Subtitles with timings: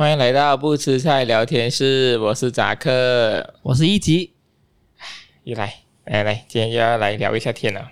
[0.00, 4.32] 欢迎来到不吃菜聊天室，我是扎克，我是一吉，
[5.44, 5.74] 又来
[6.06, 7.86] 来来，今天又要来聊一下天了。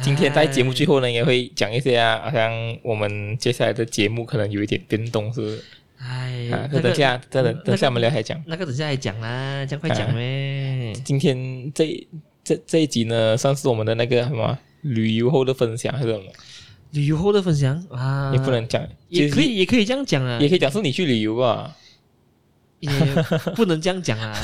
[0.00, 2.52] 今天在节目最后呢，也会讲一些啊，好像
[2.84, 5.60] 我们接下来的节目可能有一点变动，是？
[5.98, 10.92] 哎，啊，等下，等等，等下我们聊还讲，那个等下还讲啦，这样快讲咩？
[11.04, 12.06] 今天这
[12.44, 16.24] 这这一集呢，算是我们的那个什么旅游后的分享，还是什么？
[16.92, 21.76] 旅游后的分享啊，也不能讲，也可以，也可以这样讲啊，也可以讲是你去旅游吧，
[22.80, 22.90] 也
[23.54, 24.34] 不能这样讲啊，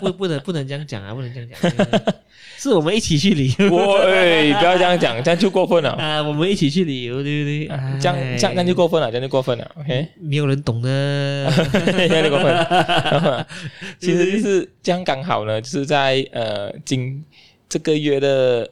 [0.00, 2.14] 不不能不能这样讲啊，不能这样讲，
[2.58, 3.68] 是我们一起去旅游，
[4.04, 5.90] 喂，不要这样讲，这样就过分了。
[5.92, 7.98] 啊，我们一起去旅游，对不对？
[8.00, 13.46] 这样这样就过分了，这样就过分了，OK，没有人懂的，这样就过分，
[14.00, 17.22] 其实就是这样刚好呢，就是在呃今
[17.68, 18.70] 这个月的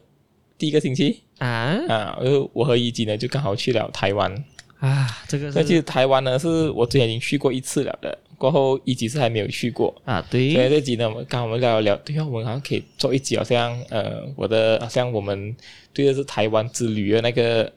[0.57, 1.24] 第一个星期。
[1.39, 1.47] 啊
[1.87, 2.17] 啊！
[2.53, 4.33] 我和一吉呢就刚好去了台湾
[4.79, 5.51] 啊，这个。
[5.51, 10.25] 那其实台湾呢是我之前已经去过一次了的，过后一吉是还没有去过啊。
[10.29, 10.53] 对。
[10.53, 15.55] 所以这集呢，我们刚好我们聊聊，对啊，我们好像可以做一集，好像呃，我的好像我们
[15.93, 17.71] 对的是台湾之旅的那个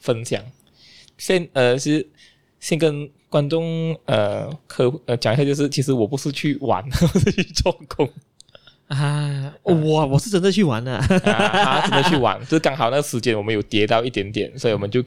[0.00, 0.42] 分享。
[1.18, 2.06] 先呃是
[2.58, 6.82] 先跟观众呃科呃讲一下，就是其实我不是去玩，
[7.14, 8.08] 我是去做工。
[8.88, 15.02] 啊，我我是真的去玩了，啊，他真的去玩， 就是刚好那个时间我们有跌到一点点，所以我们就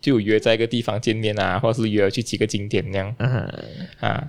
[0.00, 3.54] 就约在一个地方见面啊，或者是约去几个景点那样，啊，
[4.00, 4.28] 啊，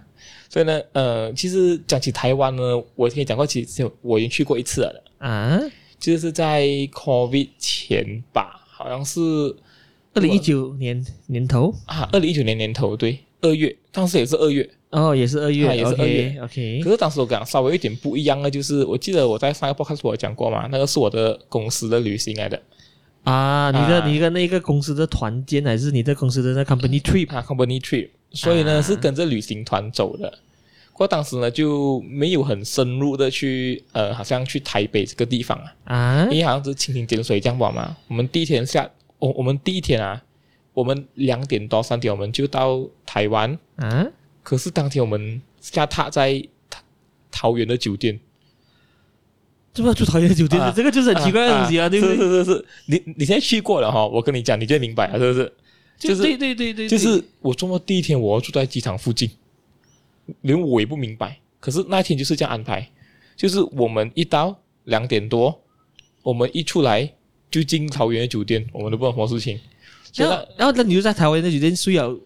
[0.49, 5.59] 所以呢，呃，其实讲起台湾呢，我可以讲过，其实我已经去过一次了，啊，
[5.99, 9.19] 就是在 COVID 前吧，好像是
[10.13, 11.75] 二零一九年年头？
[11.87, 14.69] 啊，二零一九年年头，对，二月，当时也是二月。
[14.93, 16.81] 哦，也是二月，也是二月，OK。
[16.83, 22.61] 可是当时我讲稍微有点不一样的，就是我记得我在上一个 podcast 我讲过嘛，那个是我的公司的旅行来的。
[23.23, 30.29] 啊，你的你的那个公司的团建，还是你的公司的那 company trip 啊？company trip，所以呢是跟着旅行团走的。
[30.91, 37.97] 不过当时呢就没有很深入的去，呃，好像去台北这个地方啊，啊，因为好像是蜻蜓点水这样吧嘛。
[38.09, 38.87] 我们第一天下，
[39.17, 40.21] 我我们第一天啊，
[40.73, 44.05] 我们两点多三点我们就到台湾，啊。
[44.43, 46.45] 可是当天我们下榻在
[47.31, 48.19] 桃园的酒店，
[49.73, 50.61] 怎么住桃园的酒店？
[50.75, 52.17] 这个就是很奇怪的东西啊，对不对？
[52.17, 55.53] 是是是，你你现在去过了哈，我跟你讲，你就明白了，是不是？
[55.97, 59.31] 就是对对对对，就是我周末第一天我要住在机场附近，
[60.41, 61.39] 连我也不明白。
[61.59, 62.87] 可是那一天就是这样安排，
[63.37, 65.57] 就是我们一到两点多，
[66.21, 67.09] 我们一出来
[67.49, 69.59] 就进桃园的酒店，我们都不知道什么事情。
[70.15, 72.19] 然后然后那你就在桃园的酒店睡了。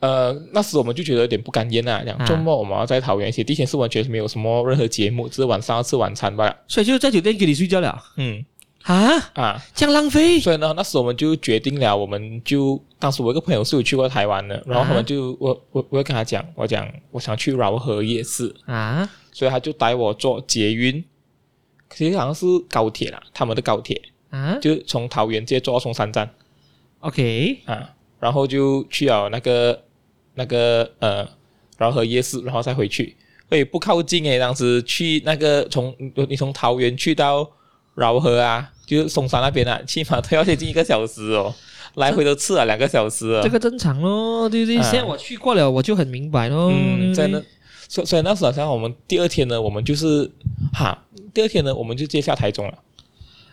[0.00, 6.56] 呃，那时我们就觉得有点不甘愿啊，讲周末我们要在桃园，而且第一天是完全没有什么任何节目，只是晚上要吃晚餐罢了。
[6.66, 8.02] 所以就在酒店给你睡觉了。
[8.16, 8.42] 嗯，
[8.84, 10.40] 啊啊，这样浪费。
[10.40, 21.04] 所以呢，那时我们就决定了，我们就当时我一个朋友是有去过台湾的，然后他们就我我我会跟他讲，我讲我想去饶河夜市啊，所以他就带我坐捷运，
[21.90, 24.00] 其实好像是高铁啦，他们的高铁
[24.30, 26.30] 啊，就从桃园直接坐到松山站。
[27.00, 29.78] OK 啊，然后就去了那个。
[30.34, 31.26] 那个呃，
[31.78, 33.16] 饶河夜市，然后再回去，
[33.48, 35.94] 会，不靠近诶，当时去那个从
[36.28, 37.48] 你从桃园去到
[37.94, 41.54] 饶河啊，就是松山那边啊，起码都要接近一个小时哦，
[41.94, 43.40] 来回都吃了两个小时哦。
[43.42, 44.76] 这个正常咯，对不对？
[44.82, 46.72] 现在我去过了，我就很明白咯。
[46.72, 47.42] 嗯，在那，
[47.88, 50.30] 所所以那时好像我们第二天呢，我们就是
[50.72, 50.96] 哈，
[51.34, 52.78] 第二天呢，我们就接下台中了。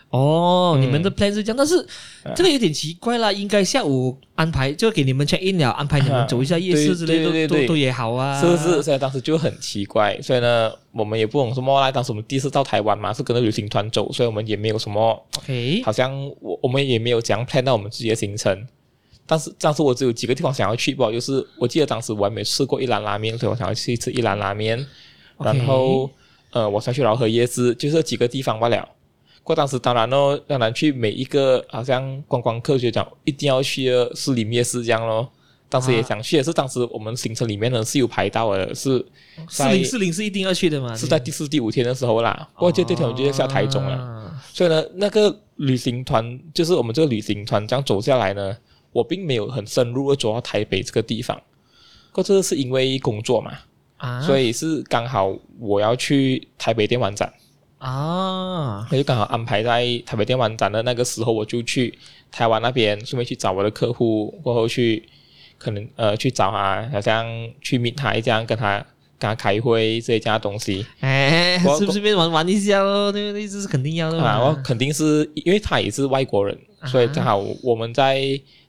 [0.10, 1.86] 哦，嗯、你们的 plan 是这样，但是
[2.34, 3.30] 这个有点奇怪啦。
[3.30, 8.40] 应该下午安排就给你们 check in 了，安排你们走一下夜市之类的，啊、都都都也好啊。
[8.40, 8.82] 是不是？
[8.82, 11.92] 所以当时就很奇怪，所以呢，我们也不懂什么啦。
[11.92, 15.22] 当时我们第一次到台湾嘛，是跟着旅行团走，所以我们也没有什么。
[15.40, 18.66] OK，好像我我们也没有这样 plan 到我们自己的行程。
[19.26, 24.88] 但是当时我只有几个地方想要去，不，就是我记得当时我还没吃过一兰拉面，所以我想要去吃一兰拉面。
[25.38, 26.10] 然后.
[26.52, 28.88] 呃，我想去饶河夜市，就是这几个地方罢了。
[29.48, 35.26] 过当时当然咯，当然去每一个好像观光客就讲一定要去的士林夜市这样咯。
[35.70, 39.06] 当时也想去，也是当时我们行程里面呢是有排到的，是
[39.48, 40.94] 四零四零是一定要去的嘛？
[40.98, 42.46] 是在第四第五天的时候啦。
[42.56, 48.58] 过就这天我就要下台中了，哦、所以呢，那个旅行团就是我们这个旅行团这样走下来呢，
[48.92, 51.42] 我并没有很深入的走到台北这个地方。
[52.12, 53.54] 过这是因为工作嘛，
[53.96, 57.32] 啊、所以是刚好我要去台北电玩展。
[57.80, 61.98] 啊，那就刚好安排在台北电玩展的那个时候，我就去
[62.32, 65.08] 台湾那边，顺便去找我的客户，过后去
[65.60, 67.26] 可能呃去找他，好像
[67.62, 68.78] 去 meet 他这样，跟他
[69.20, 70.86] 跟他开会这些这样东西。
[71.02, 73.12] 哎，是不是便玩玩一下咯？
[73.12, 73.48] 对不对？
[73.48, 74.30] 这是肯定要的嘛。
[74.32, 78.20] 啊，我肯定是因为他也是外国人，所以正好我们在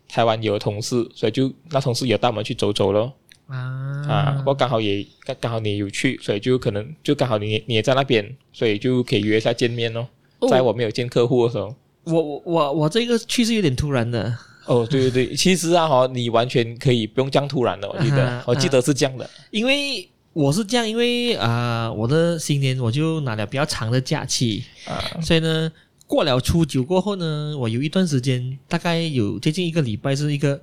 [0.06, 3.12] 台湾有同事，所以就那同事也带我们去走走咯。
[3.48, 10.06] 啊，啊，不过刚好也刚刚好你有去，所以就可能就刚好你你也在那边，所以就可以约一下见面哦。
[10.38, 10.48] 哦。
[10.48, 11.74] 在我没有见客户的时候，
[12.04, 14.32] 我我我我这个去是有点突然的。
[14.66, 25.72] 哦，对对对， 其实啊哈，你完全可以不用这样突然的，我记得，啊、我记得是这样的，因为我是这样，因为啊、呃，我的新年我就拿了比较长的假期啊，所以呢，
[26.06, 30.60] 过了初九过后呢，我有一段时间，大概有接近一个礼拜，是一个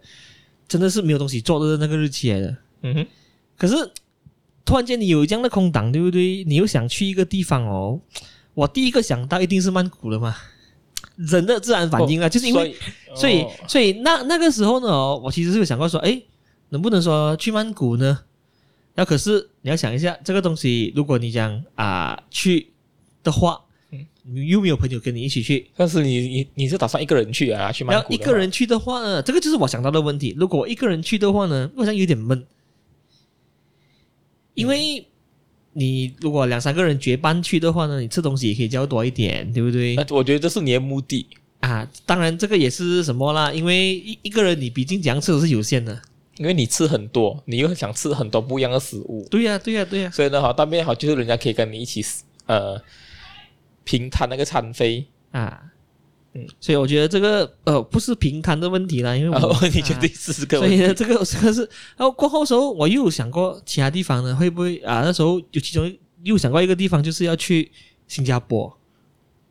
[0.67, 2.55] 真的是没有东西做的那个日期来的。
[2.85, 3.07] 嗯哼，
[3.57, 3.75] 可是
[4.63, 6.43] 突然间你有这样的空档，对不对？
[6.43, 7.99] 你又想去一个地方哦，
[8.53, 10.35] 我第一个想到一定是曼谷了嘛。
[11.17, 12.75] 人的自然反应啊，哦、就是因为，
[13.15, 16.21] 所以，所以，所以那那个时候呢，我其实是有想过说，哎，
[16.69, 18.19] 能不能说去曼谷呢？
[18.95, 22.67] 那可是你要想一下，这个东西，如果你讲啊、呃、去
[23.23, 23.61] 的话，
[23.91, 27.71] 嗯，你又没有朋友跟你一起去，但是你你你是打算一个人去啊？
[27.71, 28.13] 去曼谷？
[28.13, 30.35] 一个人去的话呢，这个就是我想到的问题。
[30.37, 32.45] 如果我一个人去的话呢，好像有点闷，
[34.55, 34.99] 因为。
[34.99, 35.05] 嗯
[35.77, 39.93] 你如果两三个人结伴去的话呢，你吃东西也可以较多一点，对不对？
[39.95, 41.27] 那我觉得这是你的目的
[41.59, 41.85] 啊。
[42.05, 43.51] 当然，这个也是什么啦？
[43.51, 46.01] 因为一一个人你毕竟怎样吃都是有限的，
[46.37, 49.27] 因为你吃很多，你又想吃很多不一样的食物。
[49.29, 50.11] 对呀、啊，对呀、啊，对呀、啊。
[50.11, 52.01] 所以呢，好，当面好就是人家可以跟你一起
[52.45, 52.81] 呃
[53.83, 55.61] 平摊那个餐费啊。
[56.37, 60.75] 嗯，所以我觉得这个呃不是平摊的问题啦，因为我、哦、你绝对是个问题。
[60.75, 61.61] 所以呢，这个这个是，
[61.95, 65.01] 然后过后时候我又想过其他地方呢，会不会啊？
[65.05, 65.91] 那时候有其中
[66.23, 67.71] 又想过一个地方，就是要去
[68.07, 68.77] 新加坡。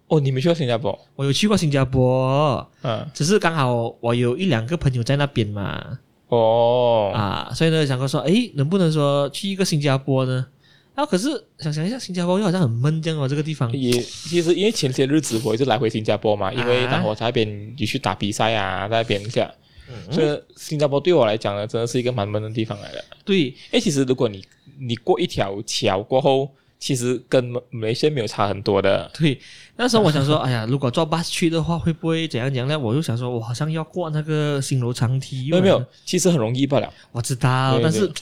[0.08, 0.96] 哦，你没去过新加坡？
[1.16, 5.98] 我有去过新加坡，嗯，只是刚好我有一两个朋友在那边嘛。
[6.28, 10.46] 哦，啊，所以呢，想过说，诶，能不能说去一个新加坡呢？
[10.94, 13.72] 啊，可是想想一下，新加坡又好像很闷这样哦，这个地方。
[13.72, 19.52] 也其实因为前些日子我一直来回新加坡嘛，因为当我在那边也去打比赛啊，在那边一下，
[19.88, 23.04] 嗯、所以新加坡对我来讲呢，真的是一个蛮闷的地方来的。
[23.24, 24.44] 对，诶，其实如果你
[24.78, 26.48] 你过一条桥过后，
[26.78, 29.10] 其实跟马来西亚没有差很多的。
[29.18, 29.36] 对，
[29.74, 32.78] 那时候我想说，哎呀，如果坐巴士去的话，会不会怎样怎样呢？
[32.78, 35.50] 我就想说，我好像要过那个新楼长梯。
[35.50, 36.88] 没有没有，其实很容易罢了。
[37.10, 38.12] 我知道，对对但是。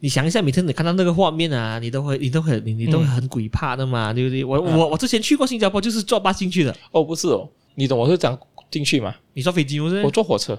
[0.00, 4.44] 你想一下，每天你看到那个画面啊，你都会，你都很，你你都会很鬼怕的嘛，嗯、对不对？
[4.44, 6.76] 我、啊、我我之前去过新加坡，就是坐巴士进去的。
[6.92, 8.38] 哦，不是哦，你懂我是讲
[8.70, 9.12] 进去嘛？
[9.32, 10.00] 你坐飞机不是？
[10.04, 10.56] 我坐火车。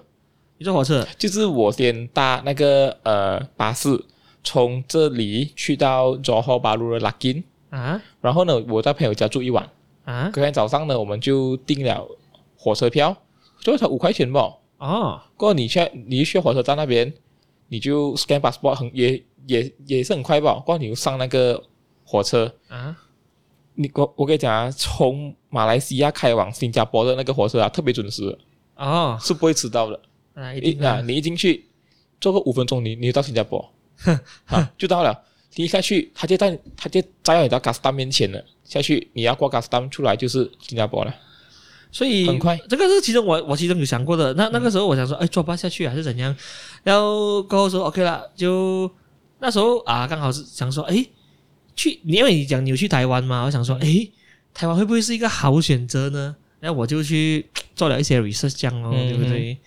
[0.58, 1.08] 你坐火车？
[1.18, 4.04] 就是我先搭那个呃巴士，
[4.44, 8.02] 从这里去到 Johor Bahru 的 Larkin 啊。
[8.20, 9.70] 然后呢，我在朋友家住一晚
[10.04, 10.30] 啊。
[10.34, 12.06] 隔天早上呢，我们就订了
[12.58, 13.16] 火车票，
[13.62, 14.54] 就才五块钱吧。
[14.80, 15.22] 哦。
[15.38, 17.14] 过后你去，你去火车站那边，
[17.70, 19.24] 你就 scan passport 很也。
[19.48, 21.64] 也也是很快吧，光你上那个
[22.04, 22.54] 火车。
[22.68, 22.96] 啊，
[23.76, 28.38] 你我我跟你讲啊，从马来西亚开往新加坡的那个火车啊，特别准时。
[28.76, 30.00] 哦，是不会迟到的。
[30.34, 31.66] 啊，一定啊，你一进去
[32.22, 33.74] 坐个五分钟，你你就到新加坡，
[34.48, 35.22] 啊，就到了，
[35.56, 41.14] 你一下去，他就在他就在要你到 Custom 面前了，下去你要过 Custom 出来就是新加坡了，
[41.92, 46.34] 所以很快，这个是其中我我其中有想过的，那那个时候我想说，哎，坐巴下去还是怎样，
[46.84, 48.90] 然后过后说 OK 了就。
[49.40, 51.10] 那时候啊，刚好是想说，诶，
[51.76, 54.12] 去，因为你讲你有去台湾嘛，我想说，诶，
[54.54, 56.36] 台湾会不会是一个好选择呢？
[56.60, 59.58] 然后我就去做了一些 research，这样哦，对不对？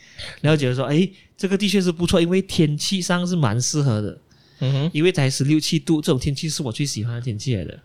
[0.42, 4.18] 然后觉得说，诶，这个的确是不错，因为天气上是蛮适合的，
[4.60, 7.78] 嗯哼，因为才十六七度，这种天气是我最喜欢的天气来的。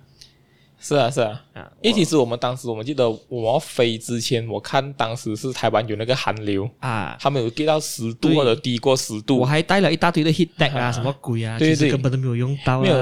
[0.79, 12.97] 是啊，是啊，啊，因为其实我们当时，我们记得我们要飞之前，我看当时是台湾有那个寒流啊，他们有跌到十度或者低过十度，我还带了一大堆的 heat deck 啊，什么鬼啊，对对，根本都没有用到啊，没有，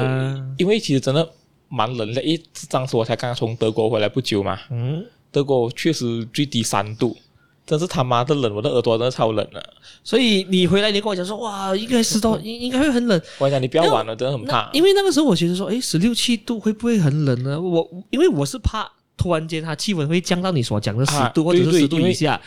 [0.57, 1.27] 因为其实真的
[1.67, 7.15] 蛮冷的，因为当时我才刚刚从德国回来不久嘛，嗯，德国确实最低三度。
[7.65, 9.61] 真是他妈的冷，我的耳朵真的超冷了。
[10.03, 13.19] 所以你回来，你跟我讲说，哇，应该十多，应 应该会很冷。
[13.39, 14.69] 我讲你不要玩了，真的很怕。
[14.73, 17.59] 因为那个时候我觉得说，诶，十六七度会不会很冷呢？
[17.59, 22.39] 我因为我是怕突然间它气温会降到你所讲的十度或者是十度以下。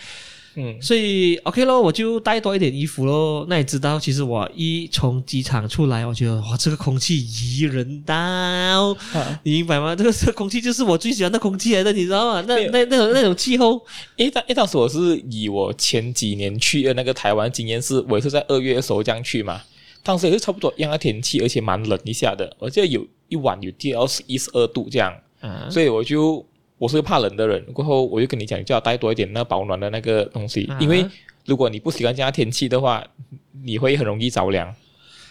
[0.61, 3.47] 嗯，所以 OK 咯，我就带多一点衣服咯。
[3.49, 9.95] 那你知道，其实我一从机场出来，我觉得哇，这个空气宜人到，啊、你明白吗？
[9.95, 12.45] 这 个这个空气就是我最喜欢的空气来的，你知道吗？
[12.49, 13.81] 那那那种那种气候，
[14.17, 19.63] 诶，当诶当时我是以我前几年去的那个台湾经验是，我也是在二月的时候这样去嘛，
[20.03, 26.45] 当时也是差不多一样的天气，而且蛮冷一下的，我记得有一晚有跌到十一十二度这样，啊、所以我就。
[26.79, 31.05] 我是个怕冷的人，过后我就跟你讲，就要带多一点那保暖的那个东西，啊、因为
[31.45, 33.05] 如果你不喜欢这样天气的话，
[33.65, 34.73] 你会很容易着凉。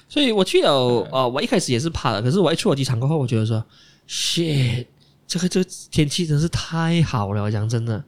[0.09, 3.63] 所以我去了，哦、呃，我一开始也是怕的，可是我一出了机场过后，我觉得说
[4.07, 4.85] ，shit，
[5.25, 8.03] 这个这个天气真是太好了，我讲真的，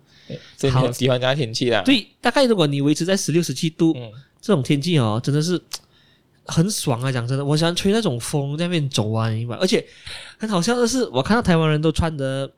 [0.58, 1.82] 真的很喜欢这样天气的。
[1.84, 5.62] 对，大概如果你维持在十六十七度，嗯、这种天气哦，真的是。
[6.52, 7.12] 很爽啊！
[7.12, 9.56] 讲真的，我喜欢吹那种风在那边走啊，明白？
[9.58, 9.86] 而且
[10.40, 12.52] 很好笑的是，我看到台湾人都穿的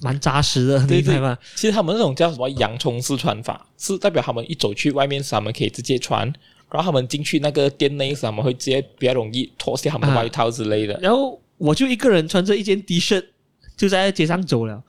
[0.00, 1.36] 蛮扎实的，对对吗？
[1.54, 6.26] 其实他们那种叫什么洋葱式穿法，是代表他们一走去外面时，他们可以直接穿，
[6.70, 10.94] 然后他们进去那个店内时，他们会直接比较容易脱下他们的外套之类的。
[10.94, 13.24] 啊、然后我就一个人穿着一件 T 恤
[13.76, 14.82] 就在街上走了。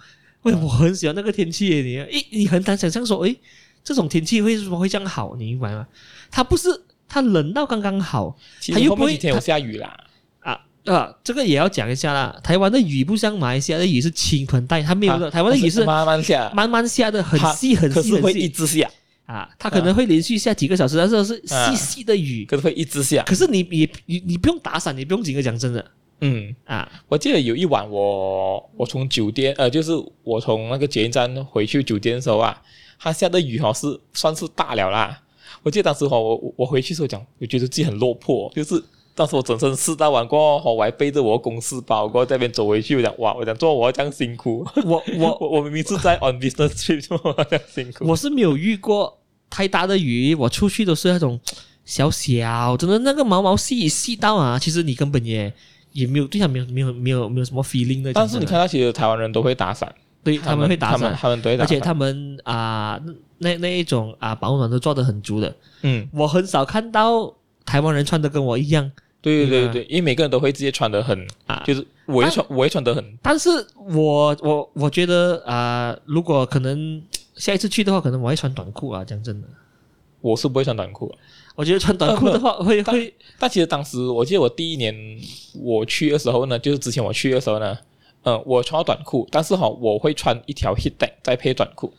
[0.43, 1.81] 喂，我很喜欢那个天气耶！
[1.81, 3.35] 你，诶，你很难想象说，诶，
[3.83, 5.35] 这种天气为什么会这样好？
[5.37, 5.87] 你明白吗？
[6.31, 6.69] 它不是。
[7.11, 8.37] 它冷到刚刚好，
[8.71, 9.13] 它又不会。
[9.13, 9.99] 几天有下雨啦，
[10.93, 12.39] 啊啊，这个也要讲一下啦。
[12.43, 15.27] 台湾的雨不像马来西亚的雨是倾盆大雨，它没有的。
[15.27, 18.89] 啊、台湾的雨是慢慢下，慢慢下的，很细很细很细，会一直下
[19.25, 19.49] 啊。
[19.57, 23.23] 它可能会连续下几个小时，啊、但是是细细的雨，可是会一直下。
[23.23, 25.85] 可是你你你你不用打伞，你不用紧个讲真的。
[26.21, 29.91] 嗯啊，我记得有一晚我我从酒店呃，就是
[30.23, 32.61] 我从那个捷运站回去酒店的时候啊，
[32.99, 35.17] 它下的雨哈是算是大了啦。
[35.63, 38.83] 我记得当时哈，我我回去时候讲，我觉得自己很落魄，就是
[39.19, 48.07] 当时我整身湿到完过后，我还背着我公司包，过后在那边走回去，我讲哇，我讲做我要这样辛苦，我我 我我明明是在 on business trip，做我这样辛苦。
[48.07, 51.37] 我是没有遇过太大的雨，我出去都是那种
[51.83, 55.53] 小小，真的那个毛毛细细到啊，其实你根本也
[55.91, 58.13] 也没有对它没有没有没有没有什么 feeling 的。
[58.13, 59.93] 但是你看到其实台湾人都会打伞。
[60.23, 65.53] 对，他们会打伞，他们对，而且他们啊、呃，那那一种啊，保暖都做得很足的。
[65.81, 67.33] 嗯，我很少看到
[67.65, 68.89] 台湾人穿的跟我一样。
[69.21, 73.17] 对对对对，因为每个人都会直接穿的很啊，就是我也穿，我也穿的很。
[73.21, 77.01] 但是我我我觉得啊、呃，如果可能
[77.35, 79.03] 下一次去的话，可能我会穿短裤啊。
[79.03, 79.47] 讲真的，
[80.21, 81.13] 我是不会穿短裤。
[81.55, 82.83] 我觉得穿短裤的话会、 呃、会。
[82.83, 84.95] 但，但其实当时我记得我第一年
[85.61, 87.77] 我去的时候呢，就是之前我去的时候呢。
[88.23, 90.91] 嗯，我穿短裤，但是哈，我会穿一条 heat
[91.23, 91.93] 再配短裤。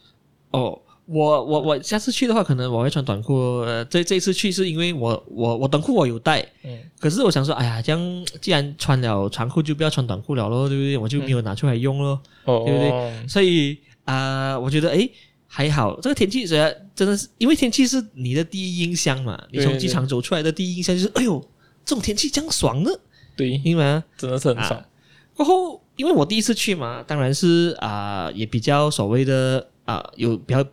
[0.51, 0.79] 哦，
[1.13, 3.35] 我我我下次去的话，可能我会穿短裤。
[3.63, 10.97] 呃，这这次去是因为我我我短裤我有带，嗯，可是我想说，哎呀，这样既然穿了长裤，就不要穿短裤了咯，对不对？
[10.97, 12.91] 我就没有拿出来用咯，嗯、对不对？
[12.91, 15.09] 哦、所以啊、呃，我觉得哎
[15.47, 21.41] 还好，这个天气虽然真的是，因为天气是你的第一印象嘛，你从机场走出来的第一印象就是，哎呦，
[21.85, 22.91] 这种天气这样爽呢，
[23.37, 24.79] 对，因为啊，真的是很爽。
[24.79, 24.87] 啊、
[25.35, 25.81] 过后。
[25.97, 30.65] 因为我第一次去嘛，当然是啊、呃，也比较所谓的啊、呃，有比较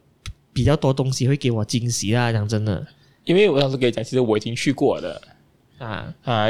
[0.58, 2.32] 比较多东西会给我惊喜啦。
[2.32, 2.84] 讲真的，
[3.26, 5.22] 因为我当时跟你讲，其实我已经去过了。
[5.78, 6.12] 啊。
[6.24, 6.48] 啊，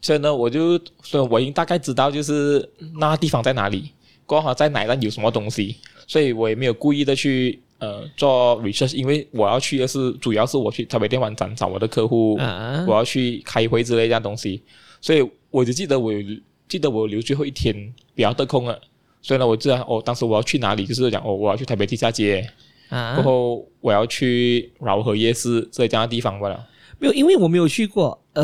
[0.00, 2.66] 所以呢，我就所以我已经大概知道就是
[2.98, 3.90] 那地方在哪里，
[4.26, 5.76] 刚好在哪里有什么东西，
[6.06, 14.62] 所以我也没有故意的去呃做 research，因为我要去的是主要是我去台北电玩展找我的客户，啊、我要去开会之类这样东西，
[15.02, 16.18] 所以我就记得我有。
[16.70, 17.74] 记得我留最后一天
[18.14, 18.80] 比较得空了，
[19.20, 22.48] 所以呢，我知道哦，当时我要去哪里，就是讲哦，我要去台北地下街，
[22.90, 26.66] 啊，过后我要去饶河夜市这这样的地方罢了。
[26.98, 28.42] 没有，因为我没有去过，而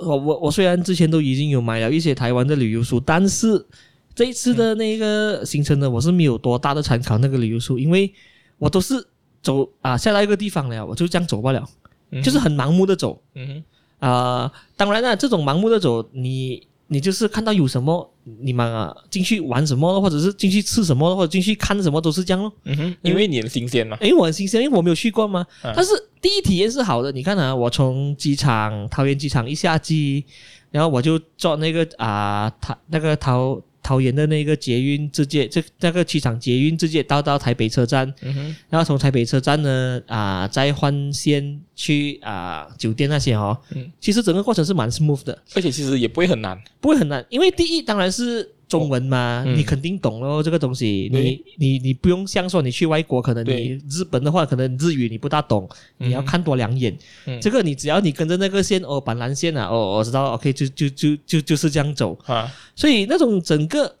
[0.00, 3.66] 我我我虽然之前都已经有买了一些台湾的旅游书，但是
[4.14, 8.10] 这一次的那个行程呢，我是没有多大的参考那个旅游书，因为
[8.56, 8.94] 我都是
[9.42, 11.62] 走啊下到一个地方了，我就这样走罢了，
[12.10, 13.20] 嗯、就是很盲目的走。
[13.34, 13.64] 嗯哼，
[13.98, 14.10] 啊、
[14.42, 16.66] 呃，当然了，这种盲目的走，你。
[16.88, 22.52] 你就是看到有什么，你们啊进去玩什么，或者是进去吃什么，或者进去看什么，都是这样咯。
[22.64, 23.96] 嗯哼，因为你很新鲜嘛。
[24.00, 25.46] 因为我很新鲜，因为我没有去过嘛。
[25.62, 25.90] 啊、但是
[26.20, 27.12] 第一体验是好的。
[27.12, 30.24] 你看啊，我从机场桃园机场一下机，
[30.70, 33.60] 然后我就坐那个啊，他、呃、那个桃。
[33.88, 48.46] 桃园的那个捷运直接，这那个机场捷运直接到到台北车站，嗯、然后从台北车站呢啊、呃、再换线去啊、呃、酒店那些哦，嗯、其实整个过程是蛮 smooth 的，而且其实也不会很难，不会很难，因为第一当然是。
[48.68, 56.96] 中文嘛，你肯定懂咯，这个东西，你你你不用像说你去外国，可能你日本的话，可能日语你不大懂，你要看多两眼。
[57.26, 62.16] 嗯、这个你只要你跟着那个线哦，板蓝线啊，哦，我知道，OK，就就就就就是这样走。
[62.26, 63.96] 啊，所以那种整个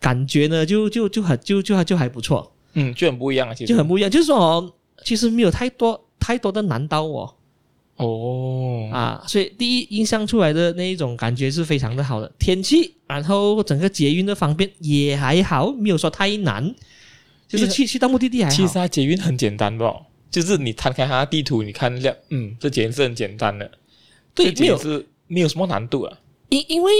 [0.00, 2.52] 感觉呢，就就就很就就就还不错。
[2.74, 4.72] 嗯，就很不一样啊，其实就很不一样，就是说哦，
[5.04, 7.34] 其实没有太多太多的难刀哦。
[8.04, 16.74] 哦啊，所以第一印象出来的那一种感觉是非常的好的天气，然后整个捷运的方便也还好，没有说太难，
[17.46, 18.56] 就是去去到目的地还好。
[18.56, 19.94] 其实它捷运很简单的，
[20.30, 23.70] 就是你摊开它的地图，你看一下，嗯，这捷运是很简单的，
[24.34, 26.18] 对，没有是没有什么难度啊。
[26.48, 26.92] 因因为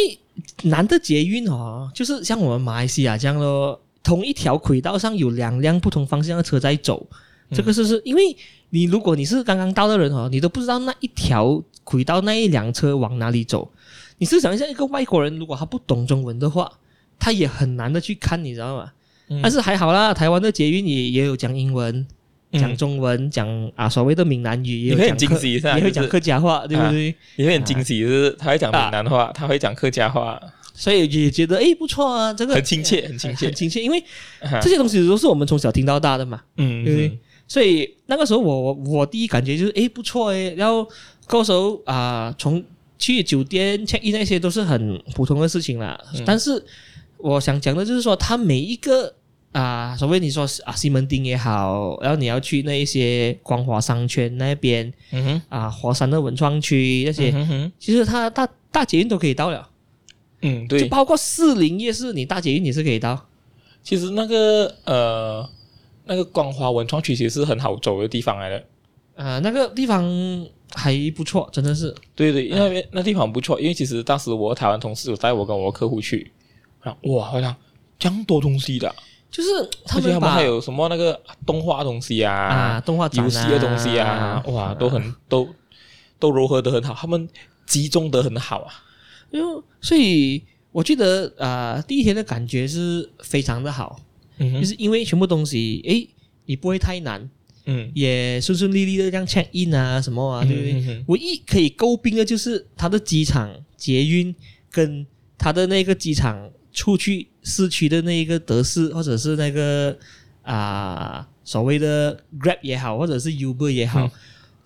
[0.64, 7.06] 难的捷运哦，就是像我们马来西亚这样咯，同一条轨道上有两辆不同方向的车在走，
[7.52, 8.36] 这个是是因为。
[8.70, 13.70] 你如果你是刚刚到的人哦，你都不知道那一条轨道那一辆车往哪里走。
[14.18, 16.70] 你试想一下，一个外国人如果他不懂中文的话，
[17.18, 18.92] 他也很难的去看，你知道吗？
[19.28, 22.06] 嗯、但是还好啦，台湾的捷运也也有讲英文
[22.52, 27.14] 讲中文，讲啊所谓的闽南语，也会很惊喜，也会讲客家话，对不对？
[27.36, 30.40] 也会很惊喜，就是他会讲闽南话，他会讲客家话，
[30.74, 34.02] 所以也觉得诶不错啊，这个很亲切，很亲切，很亲切，因为
[34.60, 37.18] 这些东西都是我们从小听到大的嘛，嗯，对不对？
[37.50, 40.86] 所以那个时候我我我第一感觉就是诶不错诶，然后
[41.26, 42.62] 高手啊从
[42.96, 46.64] 去酒店 check in 那些都是很普通的事情啦，但是
[47.16, 49.12] 我想讲的就是说它每一个。
[49.52, 59.68] 啊，所谓你说啊，西门町也好，然后你要去那一些光华商圈那边，嗯哼，啊，华山的文创区那些，嗯哼，其实它大大捷运都可以到了，
[60.42, 63.26] 嗯，对，就包括士林夜市，你大捷运也是可以到。
[63.82, 65.50] 其实那个呃，
[66.10, 68.64] 那个光华文创区其实是很好走的地方来的，
[69.14, 70.04] 呃，那个地方
[70.74, 71.94] 还不错，真的是。
[72.16, 76.32] 对对，因为那地方不错，因为其实当时我台湾同事有带我跟我的客户去，
[77.02, 77.54] 哇，好像
[77.96, 78.92] 这样多东西的。
[79.30, 79.48] 就是
[79.84, 85.48] 他们，还有什么那个动画东西啊，啊动画、啊、游戏的东西啊，哇，都很都
[86.18, 87.28] 都融合的很好，他们
[87.64, 88.74] 集中的很好啊。
[89.30, 94.00] 因为所以我记得啊、呃，第一天的感觉是非常的好，
[94.40, 96.08] 就是因为全部东西，诶，
[96.46, 97.28] 你不会太难，
[97.66, 100.72] 嗯，也顺顺利利的这样 check in 啊，什么啊，对不对？
[100.72, 104.34] 嗯、哼哼唯一可以诟病的就是它的机场捷运
[104.70, 105.06] 跟
[105.36, 107.28] 它的那个机场出去。
[107.42, 109.96] 市区的那一个德士，或者是那个
[110.42, 114.10] 啊、呃、所谓的 Grab 也好，或者是 Uber 也好，嗯、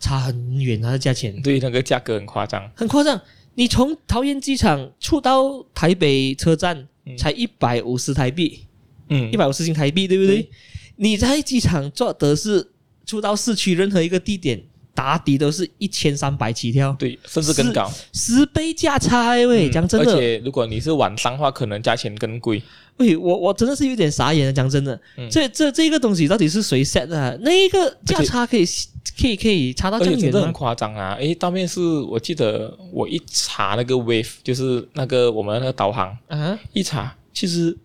[0.00, 1.40] 差很远，它的价钱。
[1.40, 3.20] 对，那个价格很夸张，很夸张。
[3.54, 8.66] 你从桃园机场出到台北车站，才一百五十台币，嗯，
[9.08, 10.42] 一百五十新台币，对不对？
[10.42, 10.50] 对，
[10.96, 12.70] 你在机场坐的是
[13.06, 14.62] 出到市区任何一个地点。
[14.96, 20.12] 打底都是一千三百起跳，对，甚至更高，十,十倍价差喂，讲、嗯、真的。
[20.12, 22.62] 而且如果你是晚上的话，可能价钱更贵。
[22.98, 27.36] 喂，我我真的是有点傻眼了，讲真的，嗯、这这这个东西到底是谁 set 的？
[27.42, 28.64] 那一个价差可以
[29.20, 30.22] 可以可以差到这么远吗？
[30.22, 31.14] 真的很夸张啊！
[31.14, 37.76] 诶，当面是我记得我一查那个 Wave，就是那个我们那个导航，啊，一查其实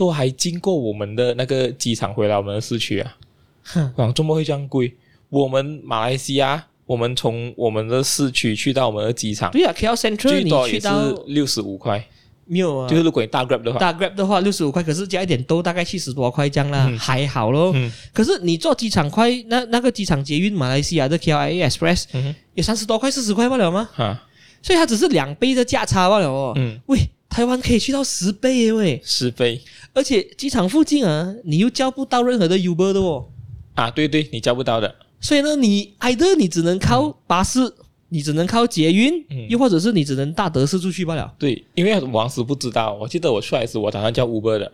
[0.00, 3.16] 都还经过我们的那个机场回来我们的市区啊，
[3.64, 4.94] 哼，啊，怎么会这样贵？
[5.28, 10.88] 我们马来西亚，我们从我们的市区去到我们的机场，对啊，KL Central 最多也是
[11.26, 12.02] 六十五块，
[12.46, 17.72] 没有啊，就是如果你大 Grab 的话，大 Grab 的话六十五块，可是加一点都大概七十多块这样啦，嗯、还好咯。
[17.74, 23.86] 嗯、可是你坐机场快，那那个机场捷运马来西亚的 KLIA Express，嗯哼，有三十多块四十块不了吗？
[23.92, 24.18] 哈，
[24.62, 26.54] 所以它只是两倍的价差罢了哦。
[26.56, 26.98] 嗯，喂，
[27.30, 29.60] 台湾可以去到十倍耶喂，十倍，
[29.94, 33.28] 而且机场附近啊，你又叫不到任何的 Uber 的哦。
[33.74, 34.92] 啊，对对，你叫不到的。
[35.20, 37.72] 所以呢，你挨的你只能靠巴士，嗯、
[38.08, 41.32] 你只能靠捷运，嗯、又或者是你只能大德士出去罢了。
[41.38, 44.72] 对，因为我当时不知道，我记得我出来时我打算叫 Uber 的，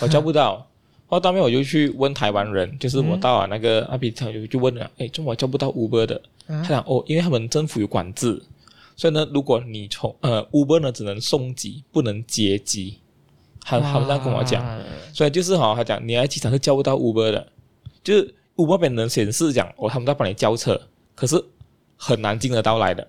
[0.00, 0.66] 我叫不到。
[1.10, 6.20] 然后当面我就去问台湾人，就是我到了那个阿比特就就问了，哎，中国叫不到 Uber 的？
[6.46, 8.42] 他讲哦，因为他们政府有管制，
[8.98, 12.98] 所以呢，如果你从呃 Uber 呢只能送机，不能接机。
[13.60, 14.78] 他他们这样跟我讲，啊、
[15.14, 17.50] 所以就是哈，他讲你来机场是叫不到 Uber 的，
[18.04, 18.34] 就是。
[18.58, 21.40] Uber 边能显示讲哦，他们在帮你叫车，可是
[21.94, 23.06] 很难进得到来的，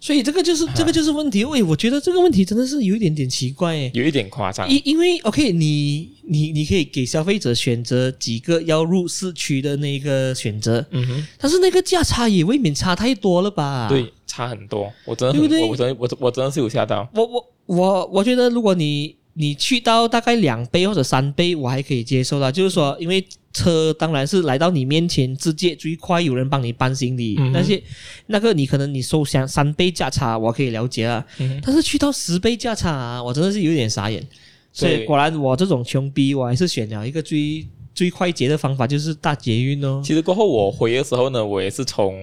[0.00, 1.44] 所以这个就是这个就是问题。
[1.44, 4.68] 喂，我觉得这个问题真的是有一点点奇怪诶，有一点夸张。
[4.68, 13.88] 因因为 OK，你你你可以给消费者选择几个要入市区的那个选择，嗯哼，但是那个价差也未免差太多了吧？
[13.88, 15.68] 对，差很多，我真的很，对不对？
[15.68, 17.08] 我真的我我真的是有吓到。
[17.14, 23.24] 我我我我觉得如果你你去到大概两倍或者三倍，我还可以接受的，就是说因为。
[23.50, 27.34] 车当然是来到你面前直接最快，有人帮你搬行李。
[27.52, 27.82] 但是
[28.26, 31.24] 那个你可能你收箱三倍价差，我可以了解啊。
[31.38, 34.24] 嗯、但是去到十倍价差，啊，我真的是有点傻眼。
[34.70, 40.00] 所以果然我这种穷逼，我还是选了一个最最快捷的方法，就是大捷运哦。
[40.04, 42.14] 其实过后我回的时候呢，我也是从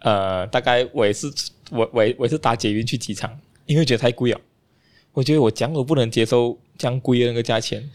[0.00, 1.32] 呃大概我也是
[1.70, 3.30] 我我我也是搭捷运去机场，
[3.66, 4.40] 因为觉得太贵了。
[5.12, 7.88] 我觉得我讲我不能接受这样贵的那个价钱。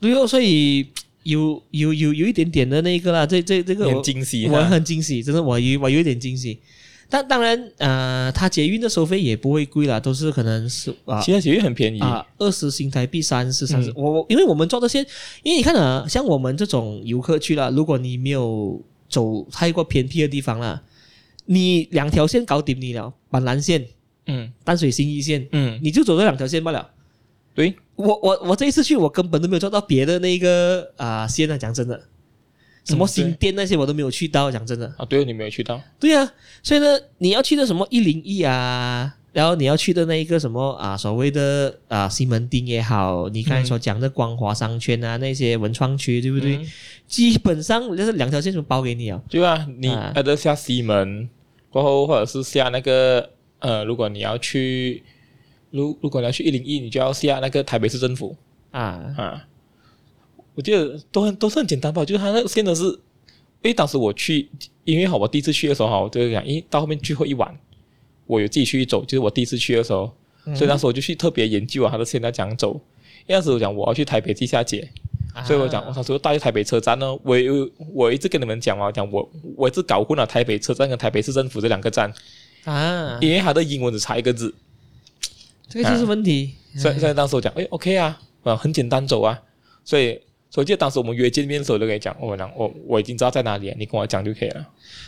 [0.00, 0.88] 对哦，所以。
[1.26, 6.56] 有有有有一点点的那个啦，这这这个惊喜，我很惊喜，真的我有我有一点惊喜。
[7.10, 13.92] 但当然，呃，它捷运的收费也不会贵啦，都是可能是啊，其实捷运很便宜啊，二十新台币三十三十。
[13.96, 15.00] 我因为我们做这些，
[15.42, 20.80] 因为你看啊，像我们这种游客去了，如果你没有走太过偏僻的地方啦，
[21.46, 23.86] 你两条线搞定你了，板南线，
[24.26, 26.90] 嗯，淡水新一线，嗯，你就走这两条线罢了。
[27.54, 27.74] 对。
[27.96, 31.98] 我我我这一次去，我根本都没有抓到别的那个啊线啊，讲真的，
[32.84, 34.86] 什么新店那些我都没有去到，讲真的。
[34.98, 36.30] 啊，对，你没有去到，对啊，
[36.62, 46.56] 所以呢，你要去的什么一零一啊，然后你要去的那一个什么啊，所谓的啊西门町也好，你刚才所讲的光华商圈啊，那些文创区，对不对？
[46.56, 46.66] 嗯、
[47.06, 49.22] 基本上就是两条线就包给你啊。
[49.28, 51.28] 对啊，你挨得下西门
[51.68, 55.02] 过后，或者是下那个呃，如果你要去，
[55.70, 58.34] 如如果你要去一零一，你就要下那个台北市政府
[58.70, 58.80] 啊
[59.18, 59.46] 啊。
[60.54, 64.48] 我觉得都很都是很简单吧，就是他那个线都是，因为当时我去，
[64.84, 67.54] 因为好，我第一次去的时候哈，我就讲，因为到后面最后一晚，
[68.26, 70.12] 我有自己去走，就是我第一次去的时候，
[70.44, 72.72] 嗯、所以当时我就去特别研究啊，他的现在怎样走。
[73.26, 74.88] 因为那时我讲我要去台北地下街，
[75.34, 82.12] 啊、所以我讲我那时到台北车站呢，我有我一直跟你们讲啊，讲我我一直搞混了台北车站跟台北市政府这两个站
[82.64, 84.54] 啊，因为它的英文只差一个字，
[85.68, 86.54] 这个就是问题。
[86.76, 89.40] 啊、所以所以当时我讲，哎，OK 啊，啊，很简单走啊，
[89.84, 90.20] 所以。
[90.48, 94.66] 所以记得当时我们约见面的时候，就跟你讲，我讲我我已经知道在哪里，你跟我讲就可以了。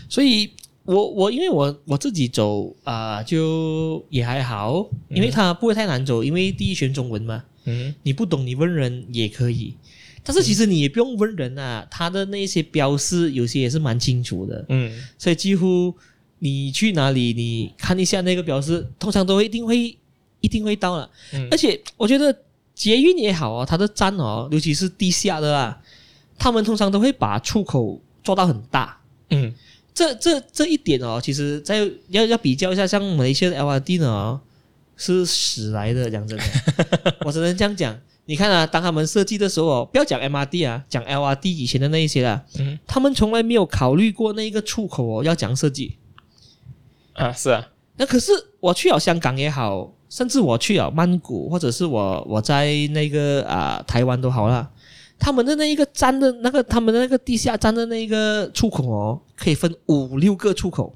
[0.08, 0.50] 所以
[0.88, 7.44] 我我因为我我自己走啊、呃，就也还好，因为它不会太难走，因为第一选中文嘛。
[7.64, 7.94] 嗯。
[8.02, 9.74] 你不懂，你问人也可以。
[10.24, 14.64] 但是其实你也不用问人啊，他的那些标示有些也是蛮清楚的。
[14.68, 14.92] 嗯。
[15.18, 15.94] 所以几乎
[16.38, 19.96] 你去哪里，你看一下那个标示，通常都一定会
[20.40, 21.10] 一定会到了。
[21.32, 21.46] 嗯。
[21.50, 22.34] 而且我觉得。
[22.78, 25.82] 捷运也好啊，它的站哦，尤其是地下的啊，
[26.38, 28.96] 他们通常都会把出口做到很大。
[29.30, 29.52] 嗯，
[29.98, 34.40] 这这这一点哦，其实在要要比较一下，像马来西亚的 LRT 呢，
[34.96, 36.44] 是屎来的，讲真的，
[37.26, 37.98] 我只能这样讲。
[38.26, 45.96] 你看啊，当他们设计的时候哦，不要讲 MRT 啊，讲 LRT 以前的那一些啊，嗯，他们从来没有考虑过那一个出口哦，要讲设计。
[47.14, 48.30] 啊，是啊，那可是
[48.60, 49.94] 我去了香港也好。
[50.10, 54.66] 甚至我去了曼谷，或者是我我在那个啊、呃、台湾都好了，
[55.18, 60.94] 他们的那一个站的那个他们的那个地下站的那个出口哦，可以分五六个出口，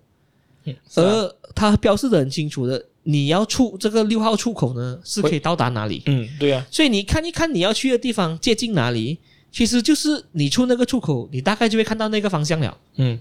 [0.64, 6.02] 嗯啊、而它标示的很清楚的，你要出这个六号出口呢，是可以到达哪里？
[6.06, 6.66] 嗯，对啊。
[6.70, 9.18] 所以你看一看你要去的地方接近哪里，
[9.50, 12.78] 其实就是你出那个出口，你大概就会看到那个方向了。
[12.96, 13.18] 嗯，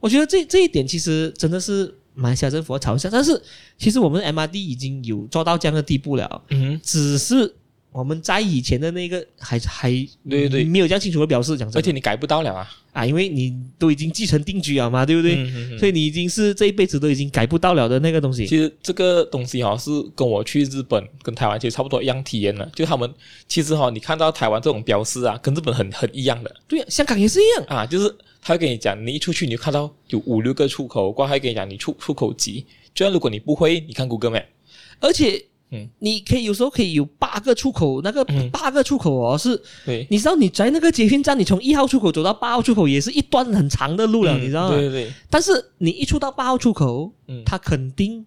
[0.00, 1.94] 我觉得这这一点其实真的是。
[2.14, 3.42] 马来西亚政府要嘲笑，但是
[3.78, 6.42] 其实我们 MRT 已经有做到这样的地步了。
[6.50, 7.54] 嗯哼，只是
[7.92, 9.90] 我们在以前的那个还还
[10.28, 15.78] 对对对没有这样清楚的表示，讲，而且你改不到了啊啊，因为你都已经继承定居了嘛，对不对？
[15.78, 18.46] 所以你已经是这一辈子都已经改不到了的那个东西。
[18.46, 23.12] 其实这个东西哈，是跟我去日本跟台湾其实差不多一样体验的，就他们
[23.46, 26.54] 其实哈，你看到台湾这种标示啊，跟日本很很一样的。
[26.66, 28.14] 对啊，香港也是一样啊，就是。
[28.44, 32.66] 他会跟你讲，你一出去你就看到有五六个出口，过后还跟你讲你出出口几。
[32.92, 34.46] 就算如果你不会，你看 Google Map，
[34.98, 44.76] 而且，嗯，你可以有时候可以有八个出口，那个八个出口哦是，对，你知道你在那个捷运站，你从一号出口走到八号出口也是一段很长的路了，嗯、你知道吗？
[44.76, 45.12] 对对对。
[45.30, 48.24] 但是你一出到八号出口，嗯，它肯定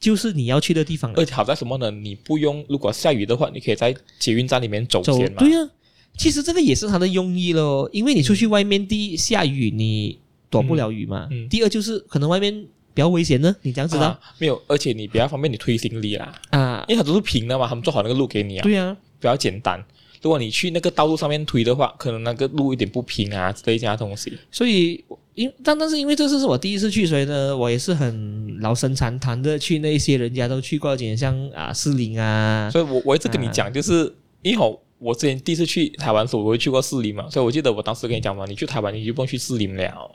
[0.00, 1.20] 就是你要去的地方了。
[1.20, 1.90] 而且好在什么呢？
[1.90, 5.38] 你不用，如果下雨的话，你可以在捷运站里面走先嘛。
[5.38, 5.70] 对呀、啊。
[6.18, 14.18] 其实这个也是它的用意咯，因为你出去外面，第一下雨你躲不了雨嘛，嗯嗯、第二就是可能外面比较危险呢，你这样知道、啊？
[14.38, 19.84] 没有，而且你比较方便你推行李啦，啊，因为它都是平的嘛，他们做好那个路给你啊，对啊，比较简单。
[20.22, 24.32] 如果你去那个道路上面推的话，可能那个路有点不平啊之类这样东西。
[24.50, 25.04] 所以，
[25.34, 40.10] 因但但是因为这次是我第一次去，所以呢，我也是很老生常谈的去那些人家都去过点，像啊士林啊，所以我我一直跟你讲，就是因为我之前第一次去台湾的时候，我会去过士林嘛，所以我记得我当时跟你讲嘛，你去台湾你就不用去士林了，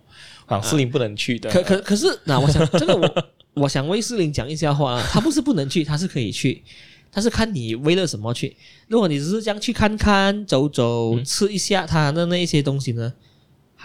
[0.60, 1.50] 啊，士林不能去的。
[1.50, 3.28] 可可可是，那我想这个我
[3.64, 6.64] 我想为斯林讲一下话，他不是不能去，他是可以去，
[7.12, 8.56] 他是看你为了什么去。
[8.88, 13.14] 如果你只是这样去看看、走走、嗯、吃一下他的那一些东西呢，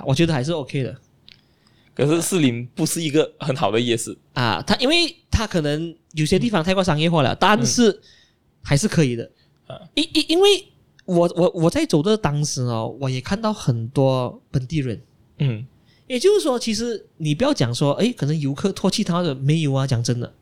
[0.04, 0.96] 我觉得还是 OK 的。
[1.94, 8.00] 可是士林不是一个很好的夜市啊，他因为他可能有些地方太过商业化了，但是
[8.62, 9.30] 还是可以的。
[9.94, 10.48] 因因因为。
[11.06, 15.00] 我我我在走的当时哦，我也看到很多本地人，
[15.38, 15.64] 嗯，
[16.06, 20.32] 也就是说，其实你不要讲说，哎，可能游客唾弃他的没有啊，讲真的，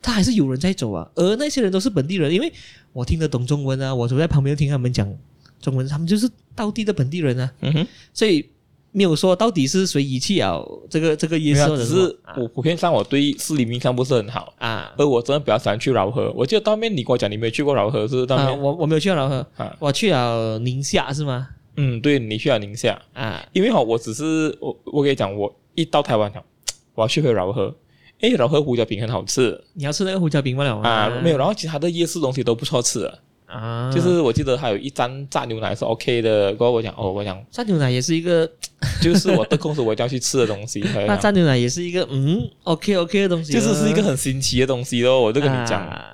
[0.00, 2.52] 他还是有人在走啊，而那些人都是本地人，因为
[2.92, 5.12] 我听得懂中文啊，我走在旁边听他们讲
[5.60, 8.48] 中文，他们就是当地的本地人啊，嗯哼，所以。
[8.90, 10.58] 没有说到底是谁遗弃啊？
[10.88, 14.90] 这个这个意思，只是我普遍上我对士林印象不是很好啊。
[14.96, 16.32] 而我真的比较喜欢去饶河。
[16.34, 18.26] 我记得当面你跟我讲你没有去过饶河，是是？
[18.26, 21.48] 当面、啊、我我没有去过饶河啊，我去了宁夏是吗？
[21.80, 23.42] 嗯，对，你去了宁夏啊。
[23.52, 26.30] 因为哈，我只是我我跟你讲，我一到台湾，
[26.94, 27.74] 我要去回饶河。
[28.20, 29.58] 诶，饶河胡椒饼很好吃。
[29.74, 30.64] 你要吃那个胡椒饼吗？
[30.82, 31.38] 啊，没有。
[31.38, 33.04] 然后其他的夜市东西都不错吃
[33.46, 33.90] 啊。
[33.94, 36.52] 就是我记得还有一张炸牛奶是 OK 的。
[36.54, 38.50] 过后我讲哦，我讲炸牛奶也是一个。
[39.02, 40.80] 就是我得空时我一定要去吃的东西。
[41.06, 45.20] 那炸牛奶也是一个嗯，OK OK 的东西，就是是一个很新奇的东西咯。
[45.20, 46.04] 我就跟你讲，啊、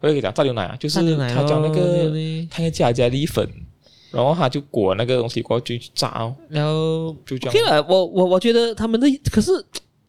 [0.00, 2.10] 我就跟你讲炸牛奶啊，就是他讲那个
[2.50, 3.48] 他应该加加粒粉，
[4.14, 7.54] 然后他就裹那个东西过去炸哦，然后就这样。
[7.54, 9.50] OK 了，我我我觉得他们的可是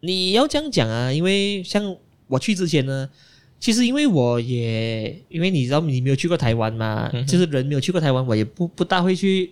[0.02, 1.96] 你要这样讲啊，因为像
[2.28, 3.10] 我去之前呢。
[3.58, 9.50] 其实因为我也因为你知道你没有去过台湾嘛，嗯、就是人没有去过台湾，我也不不大会去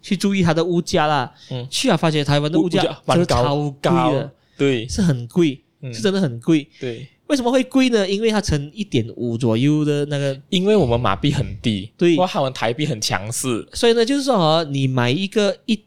[0.00, 1.32] 去注意它的物价啦。
[1.50, 6.68] 嗯，去啊，发觉台湾的物价真的超贵的，对，是很贵，嗯、是真的很贵。
[6.78, 8.08] 对，为什么会贵呢？
[8.08, 15.80] 因为它乘一点五左右的那个，因为我们马币很低，对，哇，他们台币很强势，所以呢，就是说哦，你买一个一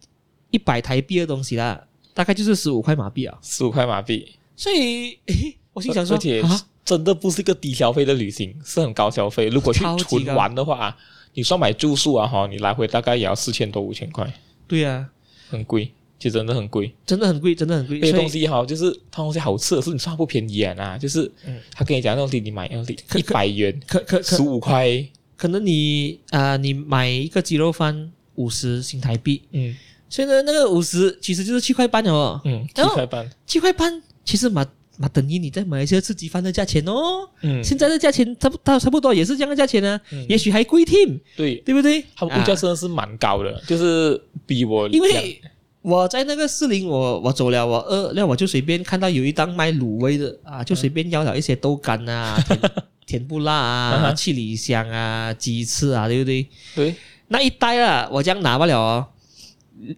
[0.52, 1.82] 一百台币的东西啦，
[2.14, 4.34] 大概就是十五块马币啊，十五块马币。
[4.56, 9.48] 所以，诶，我心想说，啊真的不是一个低消费的旅行，是很高消费。
[9.48, 10.98] 如果去纯玩的话，
[11.36, 14.34] 你算买住宿啊哈，你来回大概也要四千多五千块。
[14.68, 15.10] 对呀、啊，
[15.52, 18.00] 很贵，其实真的很贵，真的很贵，真的很贵。
[18.00, 21.32] 这些东西哈，就是它东西好吃的是你算不便宜啊，就是
[21.74, 22.84] 他跟你讲那东西你买要
[23.18, 25.04] 一百元，可可十五块，
[25.38, 29.76] 可能你啊、呃、你买一个鸡肉饭五十新台币，嗯，
[30.10, 34.68] 所以呢那个五十其实就是七块半哦，嗯，七块半，七块半其实蛮。
[35.02, 42.04] 那等于你在马来西亚吃鸡饭的价钱哦，嗯，现在的价钱差不差差不多也是这样的价钱呢，嗯，也许还贵添，对，对不对？
[42.18, 45.42] 他们物价真的是蛮高的，啊、就是比我，因为
[45.90, 52.38] 我在那个四零，我我走了，我饿，那我就随便看到有一档卖卤味的啊，就随便要了一些豆干啊、
[53.08, 56.48] 甜不辣啊、七里香啊、鸡翅啊，对不对？
[56.76, 56.96] 对，
[57.30, 59.08] 那一袋啊，我这样拿不了哦，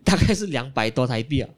[0.04, 1.50] 大概是两百多台币啊。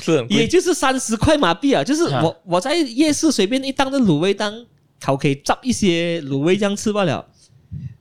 [0.00, 4.66] 是，也就是三十块马币啊，就是我、我在夜市随便一档的卤味档，
[5.06, 7.24] 我可以炸一些卤味这样吃罢了。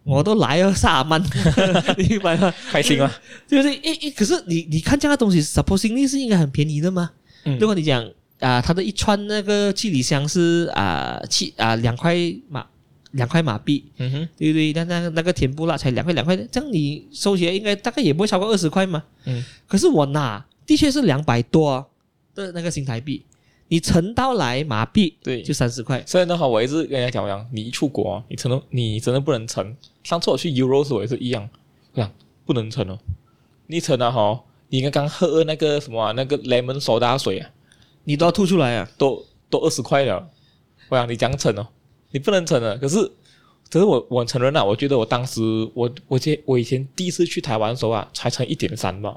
[0.10, 1.22] 我都来了三万，
[1.98, 2.54] 你明白吗？
[2.72, 3.10] 开心吗？
[3.48, 3.76] 对不对？
[3.84, 7.12] 诶诶，可是你你看这样的东西，supposingly 是应该很便宜的吗？
[7.46, 8.04] 嗯、如果你讲
[8.40, 12.16] 啊、呃，它的一串那个七里香是啊七啊两块
[12.50, 12.66] 马
[13.12, 14.74] 两块马币，嗯哼，对不对？
[14.74, 19.04] 那那那个甜不辣才两块两块，这样你收起来应该大概也不会超过二十块嘛。
[19.26, 20.44] 嗯，可是我拿。
[20.66, 21.84] 的确是两百多
[22.36, 23.26] 的那个新台币，
[23.70, 26.04] 你乘到来麻痹，对，就三十块。
[26.06, 29.78] 所以的话，我一直跟人家讲讲，你一出国，你乘，你真的不能乘。
[30.04, 31.48] 上次我去 Euro 时我也是一样，
[31.94, 32.12] 我讲
[32.46, 32.98] 不能乘哦。
[33.68, 37.50] 你乘了哈，你刚刚喝那个什么啊，那个 lemon soda 水啊，
[38.06, 40.28] 你都要吐出来啊，都都二十块了。
[40.90, 41.68] 我讲你这样乘哦，
[42.10, 42.76] 你不能乘了。
[42.80, 42.98] 可是，
[43.70, 45.42] 可是我我承认了，我觉得我当时
[45.76, 49.16] 我我记我以前第一次去台湾的时候啊，才乘一点三吧。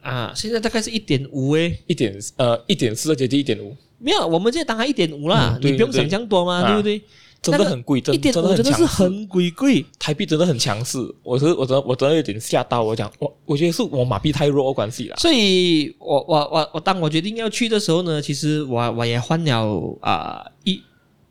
[0.00, 6.96] 啊，现在大概是一点五诶，一点呃一点四接近一点五，没有，我们这当然一点五啦，嗯、你不用想这样多嘛，对，对不对？
[6.98, 7.02] 啊、
[7.42, 15.16] 真的很贵，真的真的真的是很贵贵，台币真的很强势，我是我真的我真的有点吓到，我讲我我觉得是我马币太弱关系了。
[15.16, 20.82] 所以我我我我当我决定要去的时候呢，其实我我也换了啊、呃、一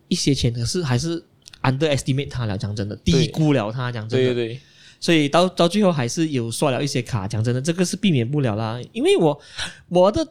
[0.07, 1.23] 一些钱，可是还是
[1.61, 4.59] underestimate 他了，讲真的，低估了他，讲真的，对对对。
[4.99, 8.79] 所以到到最后还是有刷了一些卡，讲真的，这个是避免不了啦。
[8.91, 9.39] 因为我
[9.87, 10.27] 我的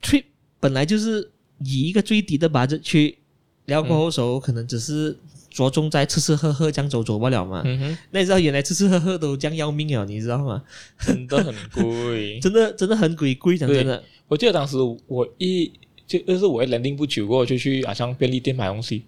[0.00, 0.22] trip
[0.60, 1.32] 本来就是
[1.64, 3.18] 以一个最低的 budget 去，
[3.64, 5.18] 聊过后时候可能只是
[5.50, 7.62] 着重在吃吃喝喝这样走走不了嘛。
[7.64, 10.62] 嗯，那你知道原来吃吃喝喝都这样要命啊，你知道吗？
[11.00, 14.00] 真的很贵， 真的真的很贵贵，讲真的。
[14.28, 14.76] 我记得当时
[15.08, 15.72] 我一
[16.06, 19.04] 就就是我一 landing 不久过后就去好像便利店买东西，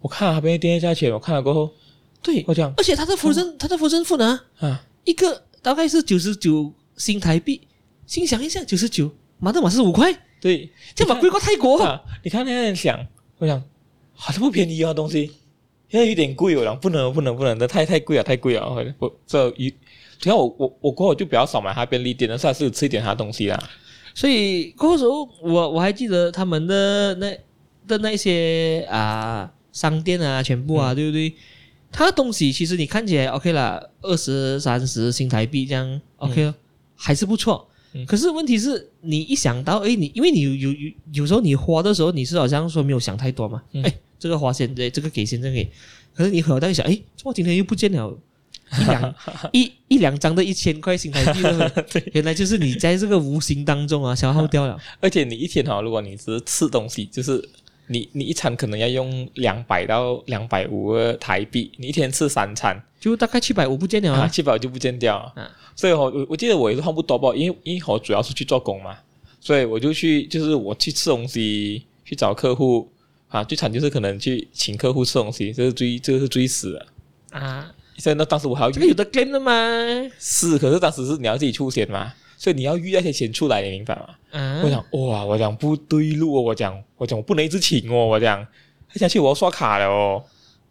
[0.00, 1.72] 我看了便利店的价钱，我看了过后。
[2.26, 7.60] 对，我讲，而且他的福生他的福生富呢，啊，一个大概是九十九新台币，
[8.04, 9.08] 心想一下九十九，
[9.38, 11.80] 马德马是五块，对，这么贵过泰国。
[11.80, 12.98] 啊、你看那样想，
[13.38, 13.62] 我想，
[14.12, 15.30] 好像不便宜啊东西，
[15.88, 23.70] 现在有点贵，我讲不能不能不能，这太太贵了太贵了，我这一，你看我我我过后就比较少买他便利店的，算是吃一点他东西啦。
[24.16, 27.30] 所以过后时候我我还记得他们的那
[27.86, 31.32] 的那些啊商店啊，全部啊，嗯、对不对？
[31.96, 36.54] 它的东西其实你看起来 OK 了，二十三十新台币这样 OK 了，嗯、
[36.94, 37.66] 还是不错。
[37.94, 45.66] 嗯、可是问题是你一想到，哎，你因为你有有有有时候你花的时候，你是好像说没有想太多嘛，哎、嗯，这个花先对，这个给先这个给。
[46.12, 48.14] 可是你回到一想，诶，我今天又不见了
[48.78, 49.14] 一两
[49.54, 51.40] 一一两张的一千块新台币，
[51.90, 54.78] 对原来就是你在这个无形当中啊消耗掉了。
[55.00, 57.42] 而且你一天哈，如果你只是吃东西，就是。
[57.88, 65.16] 你你一餐可能要用两百到两百五个台币，你一天吃三餐，就大概七百五不见了啊，七百五就不见掉。
[65.36, 68.96] 啊，所以我我我记得我也是换不多吧，因为因为我主要是去做工嘛，
[69.40, 72.90] 所以我就去就是我去吃东西，去找客户
[73.28, 76.86] 啊，最惨就是可能去请客户吃东西，这是最这个是最死的
[77.30, 77.72] 啊。
[77.98, 79.52] 所以那当时我还要这个有的 claim 的吗？
[80.18, 82.12] 是，可是当时是你要自己出钱嘛。
[82.36, 84.06] 所以你要预那些钱出来，你明白吗？
[84.30, 88.46] 嗯，我讲哇，我讲不对路哦，我讲我讲我不能一直请哦，我讲
[88.88, 90.22] 他想去我要刷卡了哦。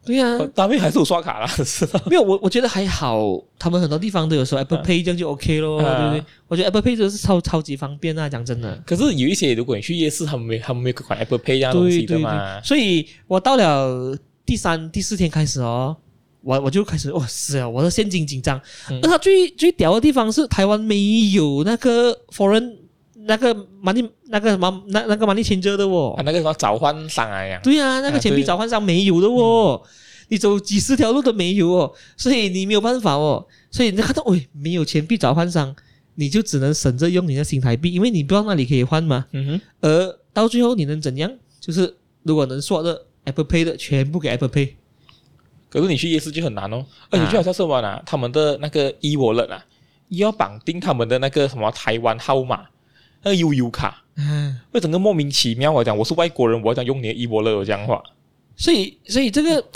[0.05, 1.99] 对呀、啊，当面还是有刷卡啦， 是吧？
[2.05, 6.31] 没有，我我觉得还好，他们很多地方都有说 Apple Pay，这样就 OK 咯，啊、对不对？
[6.47, 8.79] 我觉得 Apple Pay 真的是超超级方便啊，讲真的。
[8.85, 12.29] 可是有一些，如果你去夜市，他们没他们没有款 Apple Pay 这样东西的嘛。
[12.29, 15.97] 对对对，所以我到了第三、第四天开始哦，
[16.45, 18.61] 我我就开始哇是啊，我的现金紧张。
[18.89, 22.75] 嗯、而他最最屌的地方是台湾没有那个 foreign
[23.25, 23.53] 那个
[23.83, 27.59] money 那个什么那那个 money changer 的哦，啊、那个什么找换商啊呀？
[27.63, 29.81] 对啊，那个钱币找换商没有的哦。
[29.83, 29.89] 嗯
[30.27, 35.75] 你走几十条路都没有哦，所以你没有办法哦，所以你看到喂，没有钱币找换商，
[36.15, 39.27] 你就只能省着用你的新台币，因为你不知道那里可以换嘛。
[39.33, 39.61] 嗯哼。
[39.81, 41.31] 而到最后你能怎样？
[41.59, 44.69] 就是如果能刷的 Apple Pay 的，全部给 Apple Pay。
[45.81, 48.01] 可是你去夜市就很难哦，而且就好像是什么呢？
[48.05, 49.65] 他们的那个 e-wallet 啊，
[50.09, 52.65] 要绑定他们的那个什么台湾号码，
[53.23, 54.03] 那个悠游卡。
[54.15, 54.59] 嗯。
[54.71, 58.01] 会整个莫名其妙，我讲我是外国人，我要讲用你的 e-wallet 这样话。
[58.55, 59.63] 所以，所以这个。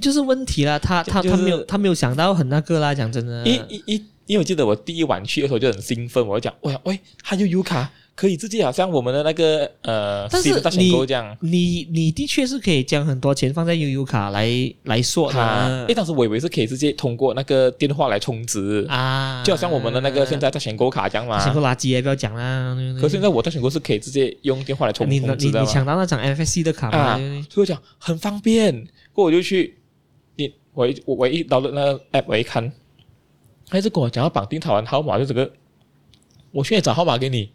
[0.00, 3.46] 就是问题啦，他他、就是、他没有他没有想到很那个啦，讲真的。
[3.46, 14.50] 一一一，因为我记得我第一晚去的时候就很兴奋，我就讲，喂喂，还有 U 卡可以直接好像我们的那个呃，但是你这样你你的确是可以将很多钱放在悠游卡来
[14.84, 15.86] 来说的。
[15.86, 21.42] 诶，当时我以为是可以直接通过那个电话来充值啊，就好像我们的那个现在在选购卡这样嘛。
[21.42, 22.76] 选购垃圾也不要讲啦。
[23.00, 25.36] 可是现在我在选购是可以直接用电话来充充值的。
[25.36, 26.98] 你你你抢到那张 NFC 的卡吗？
[26.98, 27.16] 啊，
[27.48, 29.76] 所以我讲很方便，过我就去。
[30.72, 32.72] 我一我我一到了那个 app，我一看，
[33.68, 35.50] 他就跟我讲要绑定台湾号码，就这个，
[36.52, 37.50] 我现在找号码给你。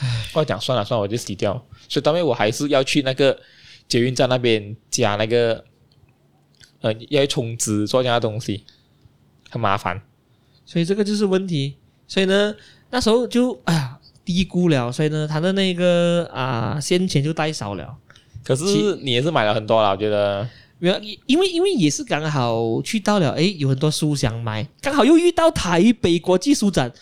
[0.00, 1.52] 唉，我讲算了算了，我就洗掉。
[1.88, 3.38] 所以当面我还是要去那个
[3.88, 5.64] 捷运站那边加那个，
[6.80, 8.64] 呃，要充值做这样的东西，
[9.50, 10.00] 很麻烦。
[10.64, 11.76] 所以这个就是问题。
[12.08, 12.54] 所以呢，
[12.90, 17.96] 那时候就哎呀低估了，所以呢，他的那个啊，现钱就带少了。
[18.44, 20.48] 可是你也是买了很多了，我觉得。
[20.78, 26.92] 没有，因为因为也是刚好去到了，诶，有很多书想买，刚好又遇到台北国际书展，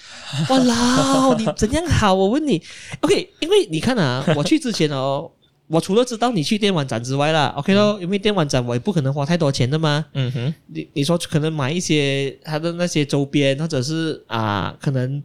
[0.48, 2.14] 哇啦，你怎样好？
[2.14, 2.62] 我问你，
[3.02, 5.28] OK，因为你看啊，我去之前哦，
[5.66, 15.22] 我除了知道你去电玩展之外啦，OK 咯，因为电玩展我也不可能花太多钱的嘛，嗯哼，你你说可能买一些他的那些周边，或者是啊，可能。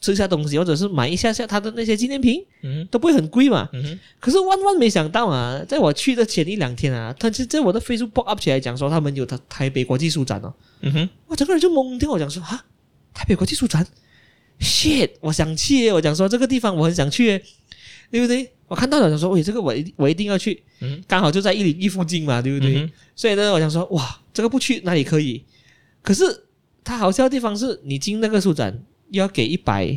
[0.00, 3.68] 吃下东西，或者是买一下下他的那些纪念品，嗯，都不会很贵嘛。
[3.72, 4.00] 嗯哼。
[4.20, 10.52] 可是万万没想到啊，在我去的前一两天啊，他就在我的 Facebook pop up 起来讲说他们有台台北国际书展哦。
[10.80, 11.08] 嗯哼。
[11.26, 12.64] 我整个人就懵掉，我讲说啊，
[13.12, 13.86] 台北国际书展
[14.60, 17.42] ，shit，我想去，我讲说这个地方我很想去，
[18.10, 18.52] 对不对？
[18.68, 22.76] 我看到了，想说，喂，这个我我一定要去，嗯，刚好就在一零一附近嘛，对不对？
[22.76, 25.44] 嗯、所以呢，我想说，哇，这个不去哪里可以？
[26.02, 26.44] 可是
[26.82, 28.82] 它好笑的地方是你进那个书展。
[29.12, 29.96] 要给一百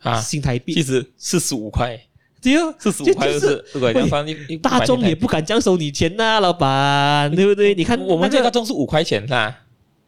[0.00, 1.98] 啊新台币，其实四十五块，
[2.40, 7.74] 对哦，四十五块就是，如果要放一大众也不敢这样收你钱呐、啊，老板，对不对？
[7.74, 9.58] 你看我们这个大众是五块钱是吧？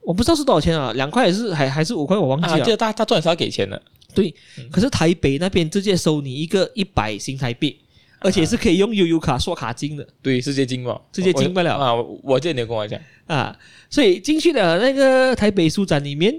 [0.03, 2.59] 我不知道是多少钱啊，两块还是还还是五块，我忘记了。
[2.61, 3.81] 这个大大众也是要给钱的，
[4.15, 4.35] 对。
[4.71, 7.79] 可是台北那边直接收你一个一百新台币，
[8.19, 11.95] 而且是可以用悠游卡刷卡金的，对，直接金嘛，直接金不了啊！
[12.23, 13.57] 我记得你跟我讲啊，
[13.89, 16.35] 所以进去了那个台北书展里面，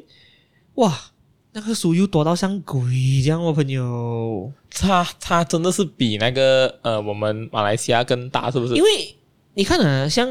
[0.75, 1.11] 哇！
[1.53, 2.81] 那个书又多到像鬼
[3.23, 8.75] 这样，我朋友，它它真的是比那个呃我们马来西亚更大，是不是？
[8.75, 9.15] 因为
[9.53, 10.27] 你看啊，像。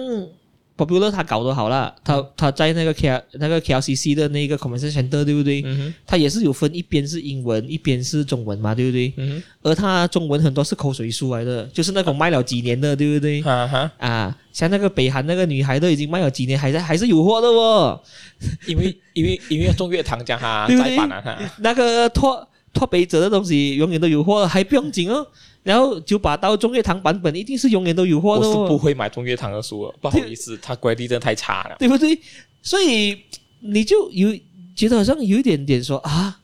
[0.76, 5.62] Popular 他搞得好啦，他他在那个 K 那个 KLCC 的那个 Convention Center 对不对？
[5.64, 9.12] 嗯，他也是有分一边是英文，一边是中文嘛，对不对？
[9.16, 13.42] 嗯，而他中文很多是口水书来的，就是那种卖了几年的，对不对？
[13.42, 18.00] 啊哈啊，像那个北韩那个女孩都已经卖了几年，还在还是有货的哦。
[18.66, 25.26] 因为 因为因为中月堂讲哈，再版了哈，那个拓拓北者的东西永远都有货，还不用紧哦。
[25.62, 28.48] 然后九把刀中月堂版本一定是永远都有货的。
[28.48, 32.18] 我是不会买中月堂的书了，不好意思，它规律真的太差了，对不对？
[32.62, 33.16] 所以
[33.60, 34.36] 你就有
[34.74, 36.40] 觉得好像有一点点说啊，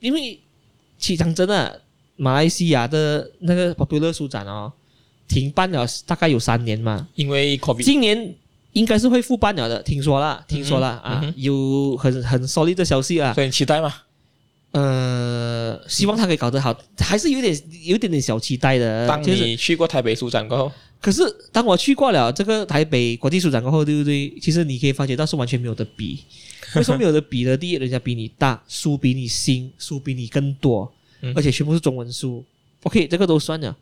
[0.00, 0.38] 因为
[0.98, 1.80] 其实讲真的，
[2.16, 4.72] 马来西亚的那个 Popular 书展哦，
[5.26, 8.34] 停办了大概有三年嘛，因为 COVID 今年
[8.72, 13.94] 应该是会复办了的，听说了，听说了、嗯、啊，嗯、有很很 solid 的消息啊，所以你期待吗？
[14.72, 19.08] 呃，希望他可以搞得好，还是有点有点点小期待的。
[19.08, 24.32] 当你去过台北书展过后，可是当我去过了这个台北国际书展过后，对不对？
[24.40, 26.22] 其实你可以发觉到是完全没有的比。
[26.76, 27.56] 为什么没有的比呢？
[27.56, 30.92] 第一，人家比你大，书比你新，书比你更多，
[31.34, 32.44] 而且全部是中文书。
[32.82, 33.74] OK，这个都算了。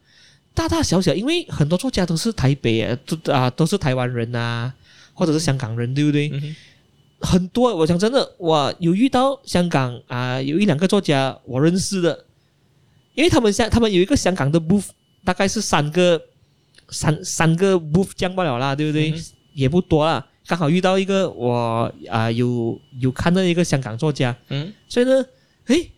[0.55, 4.73] 大大小小，因为很多作家都是台北啊，都啊都是台湾人啊，
[5.15, 6.31] 或者是香港人，对不对？
[7.21, 12.27] 很多，我讲真的，我有遇到香港啊，有一两个作家我认识的，
[13.15, 14.89] 因为他们香，他们有一个香港的 booth，
[15.25, 16.21] 大概是三个
[16.91, 19.11] 三三个 booth 降不了啦，对不对？
[19.11, 25.25] 嗯、也不多啦，刚好遇到一个我啊有有看到一个香港作家，嗯，所以呢，
[25.69, 25.91] 诶，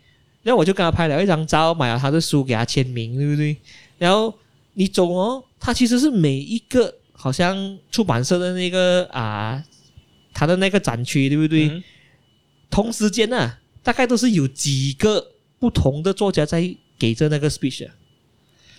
[0.45, 3.57] 然后我就跟他拍了一张照，买了他的书给他签名，对不对？
[3.99, 4.33] 然后
[4.75, 9.65] 你走哦，他其实是每一个好像出版社的那个啊。
[10.39, 11.67] 他的那个展区对不对？
[11.67, 11.83] 嗯、
[12.71, 17.89] 同时间呢、啊，大概都是有几个不同的作家在给着那个 speech、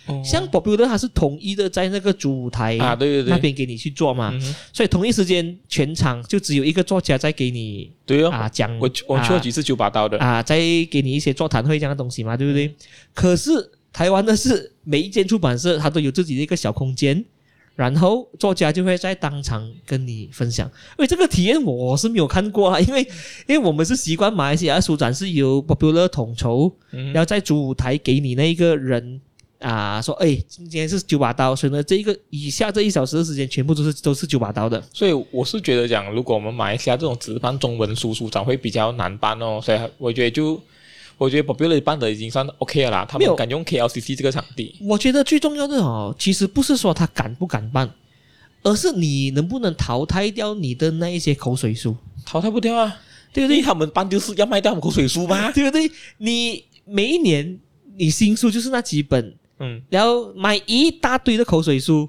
[0.06, 4.30] 哦、像 Bob Dylan 他是统一的在那个主舞台啊，对对对，那边给你去做嘛。
[4.32, 8.74] 嗯、所以同一时间全场就只有一个作家在给你对哦啊讲。
[8.78, 10.56] 我我去了几次九把刀的啊，在
[10.90, 12.68] 给你一些座谈会这样的东西嘛，对不对？
[12.68, 12.74] 嗯、
[13.12, 13.50] 可是
[13.92, 17.22] 台湾的是每一间出版社他都有自己的一个小空间。
[17.80, 23.00] 然后作家就会在当场跟你分享，因为这个体验我是没有看过啊，因为
[23.46, 29.18] 因为我们是习惯马来西亚书展是由 Popular 统筹，然后在主舞台给你那一个人
[29.60, 34.78] 啊说，哎，今天是九把刀，所以呢，这一个以下这一小时的时间全部都是都是九把刀的。
[34.92, 40.60] 所以我是觉得讲，如果我们马来西亚这种只办中文书书展会比较难办哦，所以我觉得就。
[41.20, 44.74] 我觉得 Popular 办的已经算 OK 了啦，他们敢用 KLCC 这个场地。
[44.80, 47.90] 我觉得最重要的哦，其实不是说他敢不敢办，
[48.62, 51.94] 而是你能不能淘汰掉你的那一些口水书。
[52.24, 52.96] 淘汰不掉啊，
[53.34, 53.60] 对不对？
[53.60, 55.90] 他们办就是要卖掉口水书嘛， 对不对？
[56.16, 57.60] 你每一年
[57.98, 62.08] 你新书就是那几本，嗯，然后买一大堆的口水书。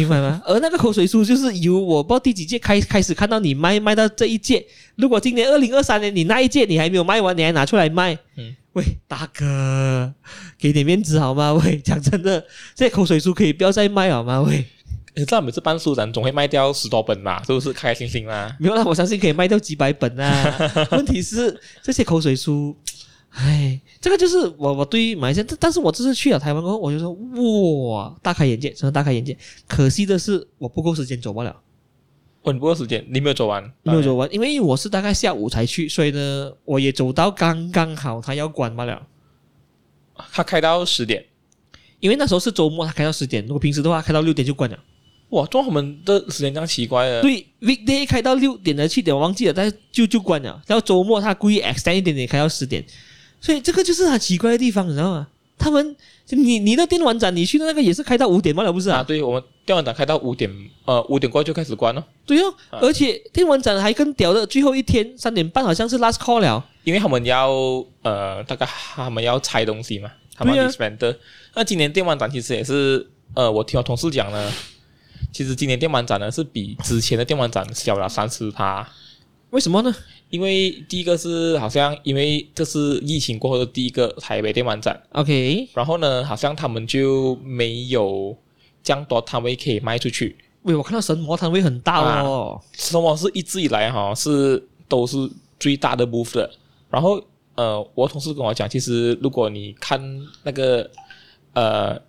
[0.00, 0.40] 明白吗？
[0.46, 4.64] 而那个口水书就是由我不知道第几届开开始看到你卖卖到这一届。
[4.96, 10.12] 如果今年二零二三年你那一届你还没有卖完，你还拿出来卖，嗯，喂，大哥，
[10.58, 11.52] 给点面子好吗？
[11.54, 14.40] 喂，讲真的，这口水书可以不要再卖好吗？
[14.42, 14.64] 喂，
[15.14, 18.56] 你知道每次办书展总会卖掉十多本嘛，是不是开开心心啦？
[18.58, 20.70] 没有啦，我相信可以卖掉几百本啊。
[20.92, 22.76] 问题是这些口水书。
[23.34, 27.12] 哎，这个就是我我对于马来西亚，但是我这次去了台湾过后，我就说
[27.92, 29.34] 哇，大开眼界，真的大开眼界。
[29.66, 31.56] 可惜的是我不够时间走不了。
[32.42, 39.00] 不够时间，你没有走完，没有走完，因为我是大概下午才去，所以呢，我也走到刚刚好，他要关不了。
[40.32, 41.24] 他开到十点，
[42.00, 43.44] 因为那时候是周末，他开到十点。
[43.46, 44.76] 如果平时的话，开到六点就关了。
[45.28, 47.22] 哇，中午们的时间这样奇怪了。
[47.22, 50.60] 对，weekday 开到六点的七点我忘记了，但是就就关了。
[50.66, 52.84] 然后周末他故意 extend 一点点，开到十点。
[53.42, 55.26] 所以这个就是很奇怪的地方，你知道吗？
[55.58, 55.96] 他们，
[56.30, 58.62] 你你的电玩展，你去的那个也是开到五点吗？
[58.62, 58.98] 了不是啊？
[58.98, 60.50] 啊，对，我们电玩展开到五点，
[60.84, 62.04] 呃，五点过就开始关了。
[62.26, 67.50] 对哦，啊、而且电玩展还更屌的，最后一天三点半好像是 last call 了，因为他们要
[68.02, 71.16] 呃，大概他们要拆东西嘛，他们 disband。
[71.54, 74.52] 那今年电玩展其实也是，呃，我听我同事讲呢，
[75.32, 78.88] 其实今年电玩展呢是比之前的电玩展小了三十趴。
[79.50, 79.94] 为什么呢？
[80.32, 88.34] 因为第一个是好像因为这是疫情过后的第一个台北电玩展，OK，然后呢，好像他们就没有
[88.82, 90.34] 这样多摊位可以卖出去。
[90.62, 95.18] 喂，我看到神魔摊位很大哦，啊、神魔是一直以来哈是都是
[95.60, 96.50] 最大的 booth 的。
[96.88, 97.22] 然后
[97.54, 100.00] 呃，我同事跟我讲，其实如果你看
[100.44, 100.90] 那个
[101.52, 102.00] 呃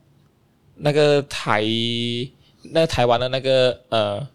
[0.78, 1.62] 那个台
[2.72, 4.26] 那个台湾的那个呃。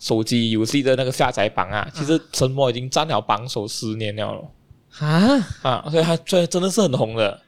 [0.00, 4.50] 手机游戏的那个下载榜啊，其实神魔已经占了榜首十年了了
[4.98, 5.88] 啊啊！
[5.90, 7.38] 所以它所以真的是很红的，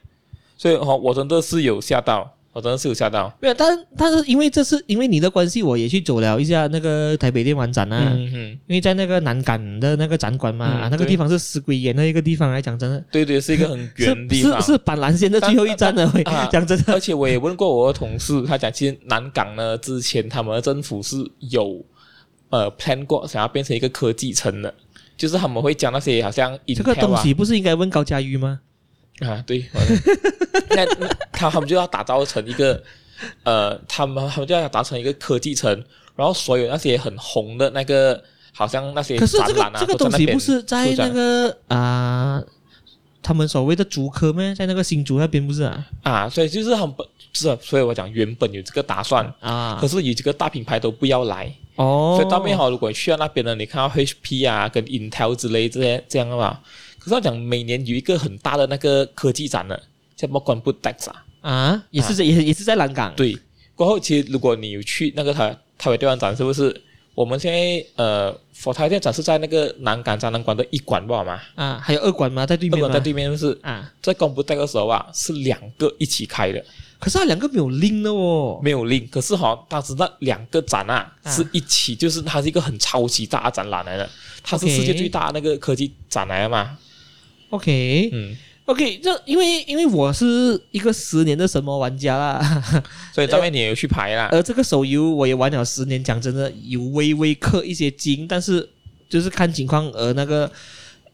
[0.55, 3.35] 所以哦，我真的是有吓到，我真的是有吓到。
[3.41, 8.13] 没有，但但是因为这是因为你的关系，我也去走了一下那个台北电玩展啊。
[8.13, 8.37] 嗯哼，
[8.67, 13.03] 因为在那个南港的那个展馆嘛，嗯、那个地方是死鬼岩的一个地方来讲，真的。
[13.11, 14.61] 对对，是一个很远的地方。
[14.61, 16.93] 是是，是板蓝线的最后一站了，会讲真的。
[16.93, 21.83] 而且我也问过我的同事，他讲其实南港呢，之前他们的政府是有。
[22.53, 24.71] 呃，plan 过想要变成一个科技城的，
[25.17, 28.59] 就是他们会讲那些好像、啊、这个东西不是应该问高佳瑜吗？
[29.21, 29.65] 啊，对，
[30.69, 30.85] 那
[31.31, 32.83] 他他们就要打造成一个
[33.41, 35.83] 呃，他们他们就要打造成一个科技城，
[36.15, 38.23] 然后所有那些很红的那个，
[38.53, 42.45] 好像那些展览啊，可是这个这个东西不是在那个啊、呃，
[43.23, 44.53] 他们所谓的竹科咩？
[44.53, 45.87] 在那个新竹那边不是啊？
[46.03, 51.51] 啊，所以就是很本是，所以我讲原本有这个打算啊，可是有几个大品牌都不要来。
[51.75, 56.61] 哦，所以到面好，如果你去到那边呢，你看到 HP 啊，跟 Intel 之类这些这样的话，
[56.99, 59.75] 可是我讲每年有一个很大的那个科技展呢，
[60.15, 63.11] 叫什么 Computex 啊，啊，也是在、啊、也也是在南港。
[63.15, 63.35] 对，
[63.73, 66.69] 过后其实如果你有去那个台台北电玩展，是不是？
[67.15, 71.39] 我们现在呃，佛台店展是在那个南港展览馆的一馆，不好吗？
[71.55, 72.45] 啊，还有二馆吗？
[72.45, 72.87] 在对面吗？
[72.87, 76.63] 二馆在对面，就是啊，在 Computex 的时候啊，是两个一起开的。
[76.99, 79.09] 可是它两个没有 link 的哦，没有 link。
[79.09, 84.09] 可是哈，当时那两个展啊，是一起，就是它是一个很超级大的展览来的。
[84.41, 86.77] 它是世界最大的那个科技展来的嘛。
[87.49, 88.35] OK，嗯
[88.65, 92.63] ，OK，这因为因为我是一个十年的神魔玩家啦，
[93.13, 94.29] 所以张面你也有去排啦。
[94.31, 98.69] 而这个手游我也玩了十年，讲真的有微微氪一些金，但是
[99.09, 99.89] 就是看情况。
[99.91, 100.51] 而那个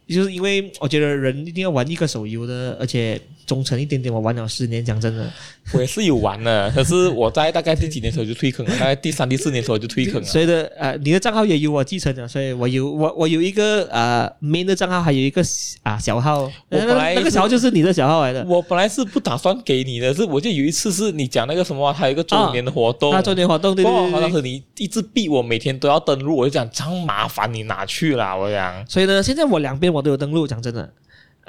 [0.08, 3.22] 就是因为我觉得人一定要玩一个手游的，而且。
[3.50, 5.28] 忠诚一点点，我玩了十年，讲真的，
[5.74, 10.24] 我也是有玩的， 可是我在大概第几年的时候就退坑了， 大概第三、第四年的时候就退坑了。
[10.28, 15.42] 所以的，呃，你的账号也由我继承了，所以我有我我有一个呃 main 的账号，还有一个
[15.82, 18.46] 啊小号，我本来那个小号就是你的小号来的。
[18.48, 28.86] 我本来是不打算给你的，是我就有一次是你讲那个什么，还有一个周年的活动，啊，周年活动对对对，当时你一直逼我每天都要登录，我就讲这样麻烦你拿去了，我讲。
[28.88, 30.94] 所以呢，现在我两边我都有登录，讲真的。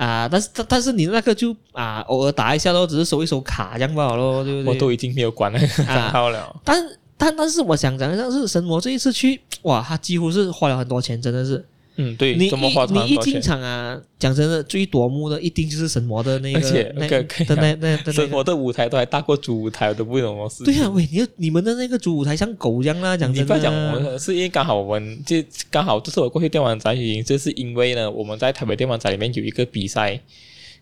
[0.01, 4.72] 啊，但是但但是你那个就啊，偶尔打一下咯，只是收一收卡这样不好咯，对不对？
[4.72, 6.57] 我都已经没有管那个账号了。
[6.64, 6.82] 但
[7.18, 11.62] 但但是我想讲，像是神魔这一次去，哇，他几乎是花了很多钱，真的是。
[12.01, 20.64] 嗯，对，你一你一进场啊，讲真的，最夺目的一定就是神魔的那个，而且那个可以、啊、那那那神魔的舞台都还大过主舞台，我都不懂事。
[20.64, 23.40] 对呀、啊，喂，你你们的那个主舞台像狗一样啦，讲真的。
[23.42, 25.36] 你不要讲，我们是因为刚好我们就
[25.70, 30.18] 刚好这是我过去电玩展，原因就是因为呢，我们在台北电玩展里面有一个比赛。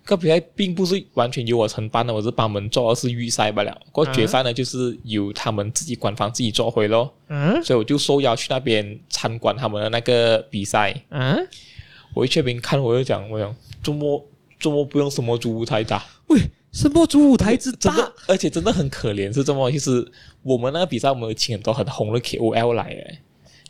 [0.09, 3.79] 个比赛并不是完全由我承办的，我是帮他们做的是预赛罢了。
[3.93, 7.13] 过决赛呢，就是由他们自己官方自己做回咯。
[7.29, 10.99] 嗯，所以我就受邀去那边参观他们的那个比赛。
[11.11, 11.47] 嗯，
[12.15, 14.25] 我一去那边看，我就讲，我讲，周末
[14.59, 16.03] 周末不用什么主舞台打？
[16.29, 16.41] 喂，
[16.73, 17.79] 什么主舞台之大？
[17.91, 20.11] 真的，而且真的很可怜，是这么，就是
[20.43, 23.19] 我们那个比赛，我们有请很多很红的 KOL 来诶。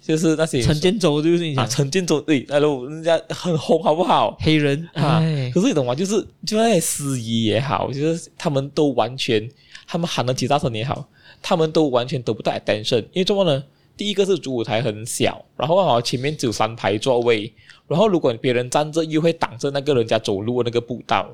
[0.09, 4.35] 就是那些陈建州，就是你讲啊，陈建州对，那路人家很红，好不好？
[4.41, 5.21] 黑人啊，
[5.53, 5.95] 可是你懂吗？
[5.95, 9.47] 就是就那些司仪也好，就是他们都完全，
[9.87, 11.07] 他们喊了几大声也好，
[11.43, 13.01] 他们都完全得不到 attention。
[13.13, 13.63] 因为怎么呢？
[13.99, 17.53] 第一个是主舞台很小，然后啊前面只有三排座位，
[17.87, 21.29] 然后如果别人站着又会挡着那个人家走路的那个步道。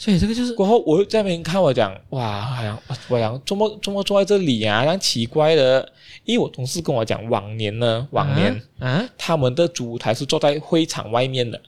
[0.00, 5.86] 所以这个就是，过后我在那边看，我讲哇，好像，我讲周末周末坐在这里啊，这样奇怪的。
[6.24, 11.60] 因为我同事跟我讲，往年呢，往年啊，他们的主舞台是坐在会场外面的，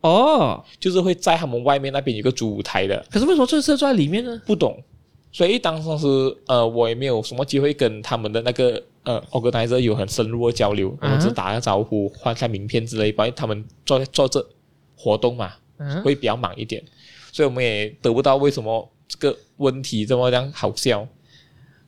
[0.00, 3.04] 哦，就是会在他们外面那边有个主舞台的。
[3.10, 4.40] 可是为什么这次坐在里面呢？
[4.46, 4.82] 不懂。
[5.30, 5.88] 所以当时
[6.46, 14.42] 呃，我也没有什么机会跟他们的那个呃 organizer 有很深入的交流，我们只打个招呼，换下名片之类，因为他们做做这
[14.96, 15.52] 活动嘛，
[16.02, 16.82] 会比较忙一点。
[17.38, 21.06] 所以我们也得不到为什么这个问题这么样好笑，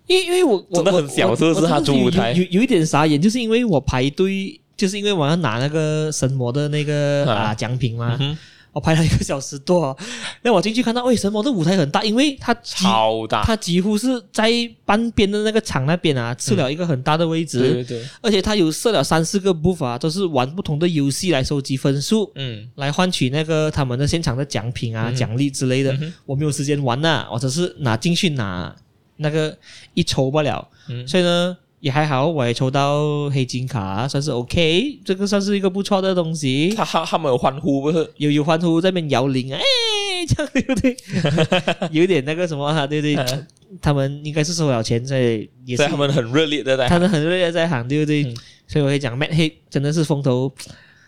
[0.07, 1.67] 因因为我真的很小，是不是？
[1.67, 8.17] 他主舞台有有，有一点傻眼，就是因为我排队，就是因为我要拿那个神魔的那个啊奖品嘛。
[8.21, 8.39] 嗯
[8.73, 9.97] 我排了一个小时多，
[10.43, 12.05] 那我进去看到，为什么这舞台很大？
[12.05, 14.51] 因为它超大，它几乎是在
[14.85, 17.59] 半边的那个场那边啊，吃了一个很大的位置。
[17.59, 25.97] 对对对，而且它有设了三四个 booth 啊，都是玩不同的游戏来收集分数，嗯，来换取那个他们的现场的奖品啊、奖励之类的。
[26.25, 28.75] 我没有时间玩呐，我只是拿进去拿
[29.17, 29.57] 那个
[29.95, 30.69] 一抽不了。
[31.07, 31.57] 所以呢。
[31.81, 36.73] 也还好，我也抽到黑金卡，算是 OK，这个算是一个不错的东西。
[36.77, 38.11] 他他他们有欢呼不是？
[38.19, 39.61] 有有欢呼在那边摇铃，哎，
[40.29, 40.97] 这样对不对？
[41.91, 43.45] 有点那个什么哈，对不对？
[43.81, 48.25] 他们应该是收了钱，所以也是他们很热烈的在，他们很热烈在喊，对不对？
[48.67, 50.53] 所以我会讲，Matt Head 真的是风头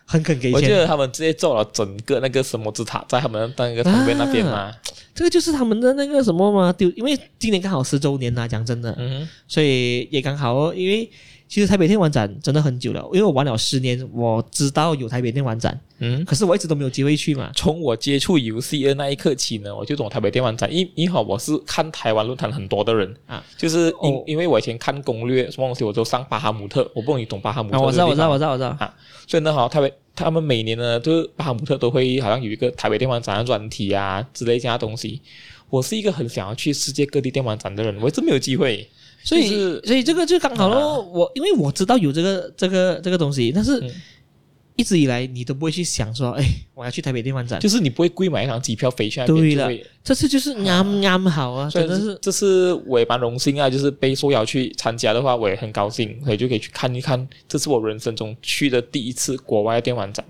[0.04, 0.54] 很肯给钱。
[0.54, 4.72] 我觉得他们直接做了整个那个什么之塔，在他们那个旁边那边嘛。
[5.14, 11.08] 这个就是他们的那个什么嘛，丢，因为今年刚好十周年呐，讲真的，嗯，所以也刚好哦，因为
[11.52, 17.52] 其实台北电玩展真的很久了，因为我玩了十年，我知道有台北电玩展，嗯，可是我一直都没有机会去嘛。
[17.54, 28.94] 从我接触游戏的那一刻起呢，我就懂台北电玩展，因因为我是看台湾论坛很多的人啊，就是因、哦、因为我以前看攻略什么东西，我都上巴哈姆特，我不懂你懂巴哈姆特、啊，我知道，我知道，我知道，我知道啊，
[29.26, 29.92] 所以呢，好台北。
[30.14, 35.20] 他们每年呢，就是巴哈姆特都会好像有一个台北电玩展的专题啊之类这样东西。
[35.68, 38.88] 我是一个很想要去世界各地电玩展的人，我一直没有机会，
[39.22, 41.02] 所以、就是、所以这个就刚好咯。
[41.02, 43.80] 我因为我知道有这个这个这个东西，但是。
[43.80, 43.90] 嗯
[44.74, 46.42] 一直以来你都不会去想说，哎，
[46.74, 49.54] 我要去台北电玩展，就是你不会贵买一张机票飞去那边。
[49.54, 60.24] 对了，这次就是啱啱好啊，真的是，这次我也蛮荣幸啊，就是被受邀去参加的话，我也很高兴，所以就可以去看一看，这是我人生中去的第一次国外电玩展，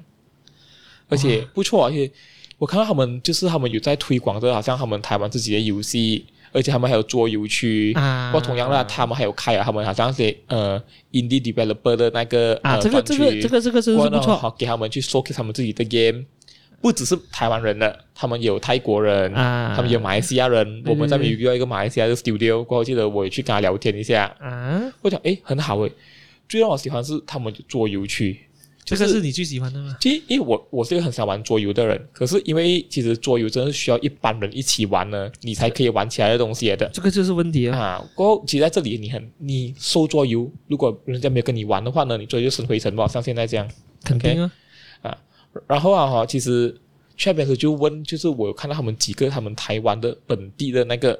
[1.08, 2.10] 而且不错，而且
[2.58, 6.26] 我看到他们就是他们有在推广着，好像他们台湾自己的游戏。
[6.52, 10.80] 而且他们还有桌游区，啊，不过同样啦，他们还有开啊，他们好像是呃
[11.12, 16.24] ，indie developer 的那个啊，这个这个这个这个是不错，好给他们去 showcase 他们自己的 game，
[16.80, 25.92] 不只是台湾人的，他们有泰国人，啊，他们有马来西亚人，我们这边有遇到一个马来西亚的 studio，过后记得我也去跟他聊天一下，啊，我讲诶很好诶，
[26.48, 28.38] 最让我喜欢是他们的桌游区。
[28.96, 29.96] 这个是你最喜欢的吗？
[30.00, 36.88] 其实因为我我是一个很想玩桌游的人，可是因为其实桌游真的是需要一般人一起玩呢，你才可以玩起来的东西的。
[36.92, 37.78] 这个就是问题啊。
[37.78, 43.68] 啊，过后其实在这里你很你收桌游，如果人家没有跟你玩的话呢，你桌游就生灰尘吧，像现在这样。
[44.04, 44.52] 肯定啊。
[45.02, 45.08] Okay?
[45.08, 45.18] 啊，
[45.66, 46.74] 然后啊哈，其实
[47.16, 51.18] 去那边时就问，就是我有看到他们几个他们台湾的本地的那个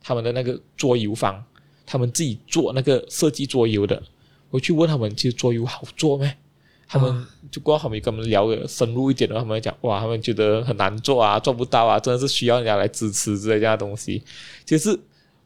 [0.00, 1.42] 他们的那个桌游坊，
[1.84, 4.02] 他们自己做那个设计桌游的。
[4.50, 6.36] 我去问他们，其实桌游好做咩？
[6.92, 14.20] 他们就过后他们跟我们聊的深入一点的，他们讲哇，他们觉得很难做啊，做不到啊，真的是需要人家来支持之类这样的东西。
[14.64, 14.98] 其实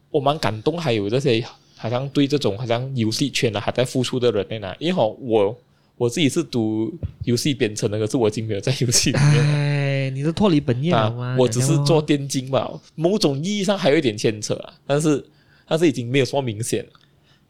[0.09, 1.45] 我蛮感动，还有这些
[1.77, 5.55] 好像对这种好像游戏圈呢还在付出的人呢，因为我
[5.97, 6.91] 我自己是读
[7.25, 9.45] 游戏编程的，可是我已经没有在游戏里面。
[9.45, 11.27] 哎，你是脱离本业了吗？
[11.27, 15.23] 啊，我只是做电竞吧，某种意义上还有一点牵扯啊，但是
[15.67, 16.89] 但是已经没有说明显了。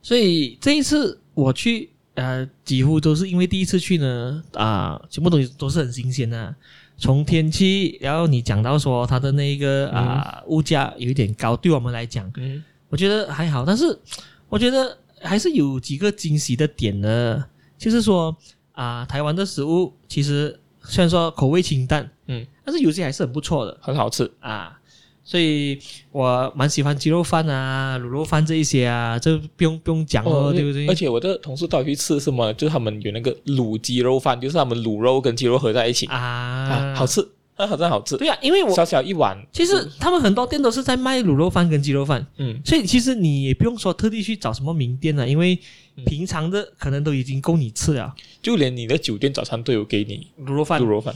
[0.01, 6.55] 所以这一次我去，呃，几乎都是因为第一次去呢，啊、呃，全部东西都是很新鲜的、啊。
[6.97, 13.65] 从天气，然后你讲到说它的那个啊、呃、物价有一点高，对我们来讲，嗯，我觉得还好。
[13.65, 13.99] 但是
[14.47, 17.45] 我觉得还是有几个惊喜的点呢，
[17.77, 18.35] 就是说
[18.71, 24.79] 啊、呃，台湾的食物其实虽然说口味清淡，嗯，但是有些还是很不错的，很好吃啊。
[25.27, 25.79] 所以
[26.11, 30.87] 我蛮喜欢鸡肉饭啊、卤肉饭这一些啊，这不用不用讲哦，对不对？
[30.87, 32.53] 而且我的同事到底去吃什么？
[32.53, 38.15] 就是他们有那个卤鸡肉饭，就是他们卤肉跟鸡肉合在一起啊，啊，好吃，那好像好吃。
[38.17, 45.57] 对啊，因为我小小一碗，其实他们很多店都是在卖卤肉饭跟鸡肉饭，嗯，所以其实你也不用说特地去找什么名店了，因为
[46.05, 48.13] 平常的可能都已经够你吃了，
[48.43, 51.15] 就连你的酒店早餐都有给你卤肉饭，卤肉饭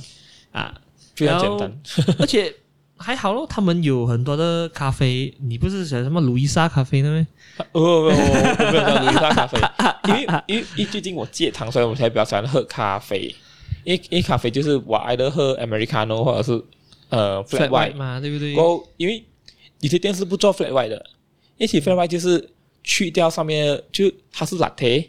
[0.51, 0.73] 啊，
[1.13, 1.79] 非常简单，
[2.17, 2.51] 而且。
[2.99, 5.33] 还好咯，他们有很多的咖啡。
[5.39, 7.27] 你不是选什么路易莎咖啡的吗？
[7.71, 9.57] 哦，我没有讲路易莎咖啡，
[10.09, 13.33] 因为因为因为最近我戒糖，所以我才比较喜欢喝咖啡。
[13.85, 16.63] 因为因为咖啡就是我爱的喝 Americano 或者是
[17.07, 18.53] 呃 flat white 嘛，对不对？
[18.53, 19.23] 然后因为
[19.79, 21.05] 有些店是不做 flat white 的，
[21.57, 22.49] 一起 flat white 就是
[22.83, 25.03] 去掉上面就它是 latte，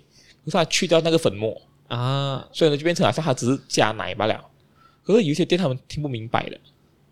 [0.45, 4.41] 可是它去掉那个粉末啊，所以呢就变成好像它只是加奶罢了。
[5.03, 6.57] 可是有些店他们听不明白的。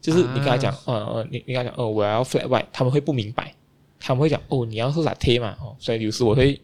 [0.01, 3.55] 就是你跟他讲，呃、啊、呃，你你跟他讲，哦、呃，我要 flat white，他们会不明白，
[3.99, 6.61] 他们会讲，哦，你要是 latte 嘛，哦，所以有时我会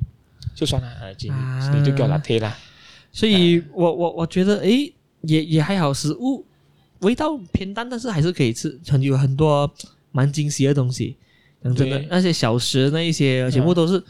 [0.54, 0.88] 就算了，
[1.20, 2.56] 你、啊、你就给我 latte 啦。
[3.12, 6.44] 所以我我我觉得，诶，也也还好，食物
[7.00, 9.70] 味道偏淡，但是还是可以吃，很有很多
[10.12, 11.16] 蛮惊喜的东西。
[11.62, 14.02] 讲真的，那些小食那一些全部都是。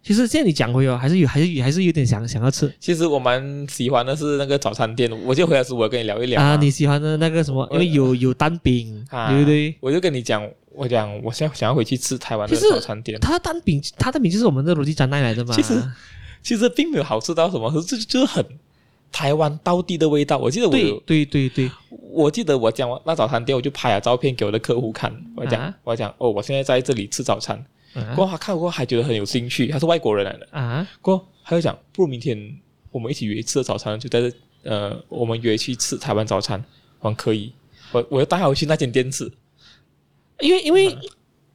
[0.00, 2.72] 其实现在你讲回哦，还是有，还是有，还是有点想想要吃。
[2.80, 6.56] 其实我蛮喜欢的是那个早餐店，我就回来时我跟你聊一聊啊。
[6.56, 7.68] 你喜欢的那个什么？
[7.72, 9.74] 因为有有蛋饼，啊、对不对？
[9.80, 13.18] 我就跟你讲，我讲我现在想要回去吃台湾的早餐店。
[13.20, 15.54] 它的蛋饼，它的饼就是我们的罗记专卖来的嘛。
[15.54, 15.74] 其实
[16.42, 18.42] 其实并没有好吃到什么，可是这就是很
[19.12, 20.38] 台湾当地的味道。
[20.38, 21.70] 我记得我有对对对对，
[22.12, 25.12] 我记得我讲那早餐店，我就拍了照片给我的客户看。
[25.36, 27.62] 我讲、啊、我讲哦，我现在在这里吃早餐。
[28.14, 30.86] 过后他看过还觉得很有兴趣，他是外国人来的啊。
[31.00, 32.38] 过后他就讲，不如明天
[32.90, 36.62] 我们一起约吃早餐，就在这呃，我们约去吃台湾早餐，
[36.98, 37.52] 还可以。
[37.92, 39.30] 我我要带他回去那间店吃，
[40.40, 40.96] 因为因为。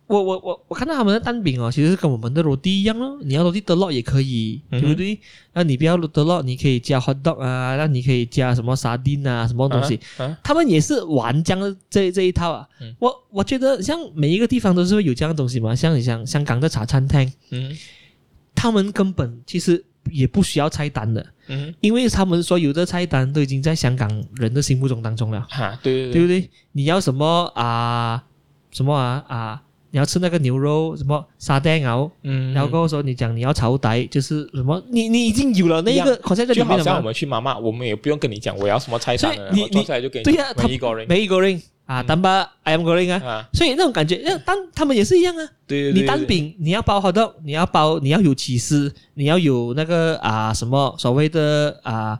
[0.07, 3.17] 嗯我我我我看到他们的蛋饼哦，其实是跟我们的罗蒂一样咯。
[3.23, 5.17] 你要罗蒂德乐也可以，嗯、对不对？
[5.53, 9.97] 那你不要德乐，你可以加 hot dog 啊，那你可以加什么沙丁啊，什么东西？
[10.17, 12.67] 啊啊、他们也是玩这样这这一套啊。
[12.81, 17.75] 嗯、我我觉得像每一个地方都是会有这样的东西嘛，像你像香港的茶餐厅，嗯，
[18.53, 25.47] 他们根本其实也不需要菜单的，嗯，因为他们所有的菜单都已经在香港人的心目中当中了。
[25.49, 26.49] 哈，对对对，对不对？
[26.73, 28.21] 你要什么啊？
[28.71, 29.63] 什么啊啊？
[29.93, 40.23] 你要吃那个牛肉什么沙丁牛，嗯，然后过后说你讲你要炒底，就是什么，你你已经有了那一个好像就好像我们去妈妈，我们也不用跟你讲我要什么菜单了，你坐下来就给你。
[40.23, 45.47] 对呀，他每一个人每一个人啊，蛋巴 I am going 啊，所以那种感觉，那当他们也是一样啊。
[45.67, 45.93] 对。
[45.93, 52.19] 你单饼你要包好多，你要包你要有起司，你要有那个啊什么所谓的啊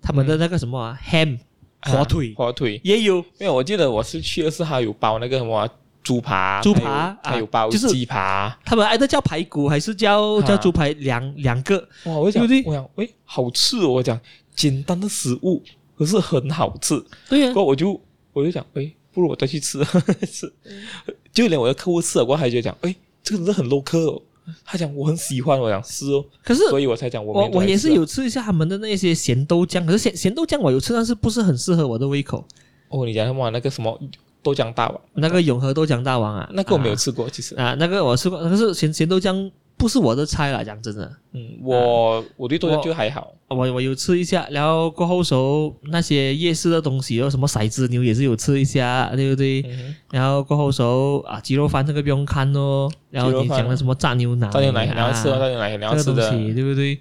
[0.00, 1.38] 他们的那个什么啊 ham
[1.82, 5.68] 火腿火腿也有，因为我记得我是去的是还有包那个什么。
[6.02, 10.90] 猪扒，猪扒还有包鸡扒，他们爱的叫排骨还是叫叫猪排？
[10.94, 12.14] 两两个哇！
[12.14, 13.88] 我讲，我讲，诶，好吃哦！
[13.88, 14.18] 我讲
[14.54, 15.62] 简单的食物
[15.96, 17.02] 可是很好吃。
[17.28, 18.00] 对呀，过我就
[18.32, 19.84] 我就讲，诶，不如我再去吃
[20.30, 20.50] 吃。
[21.32, 24.22] 就连我的客户吃了过后，还觉得讲，诶，这个人很 local 哦。
[24.64, 26.24] 他讲我很喜欢，我讲是哦。
[26.42, 32.44] 可是所以我才讲我我我也是有吃一下他们的那些咸豆浆，可是咸咸豆浆我有吃，但是不是很适合我的胃口。
[32.88, 33.96] 哦，你讲什么那个什么？
[34.42, 41.10] 豆浆大王，那个永和豆浆大王啊，那个我没有吃过，其实啊，那个我吃过，那个是咸咸豆浆不是我的菜啦，讲真的。
[41.32, 49.62] 嗯，我、啊、我对豆浆就还好，我我有吃一下，然后过后时候那些夜市的东西，有什么骰子牛也是有吃一下，对不对？
[49.62, 52.90] 嗯、然后过后时候啊，鸡肉饭这个不用看哦。
[53.10, 56.98] 然后你讲的什么炸牛奶，炸牛奶你要吃哦，炸牛奶你要吃的，这个东西对不对？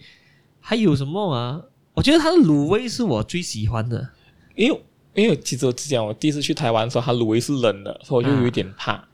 [0.60, 1.62] 还有什么啊？
[1.94, 4.10] 我觉得它的卤味是我最喜欢的，
[4.56, 4.82] 因为
[5.20, 8.94] 因为其实我之前我第一次去台湾的时候，它卤味是冷的，所以我就有一点怕。
[8.94, 9.06] 啊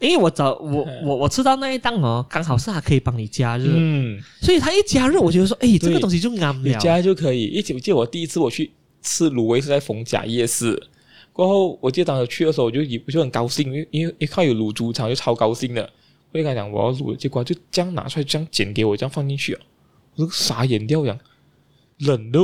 [0.00, 7.44] 因为我找我我我吃到那一档哦，刚好是它可以帮你加热，嗯，所以它一加热，我觉得说，哎，这个东西就安了，你加就可以。
[7.44, 10.78] 一记得我第一次我去吃卤味是在逢甲夜市，
[11.32, 15.88] 过后我记得当时去的时候，我就我就很高兴，因为因为一看有卤猪肠，就超高兴的。
[16.32, 19.62] 我就跟他讲我要卤，结果就这样拿出来，这样剪给我，这样放进去啊，
[20.16, 21.16] 我就傻眼掉，样
[22.00, 22.40] 冷的，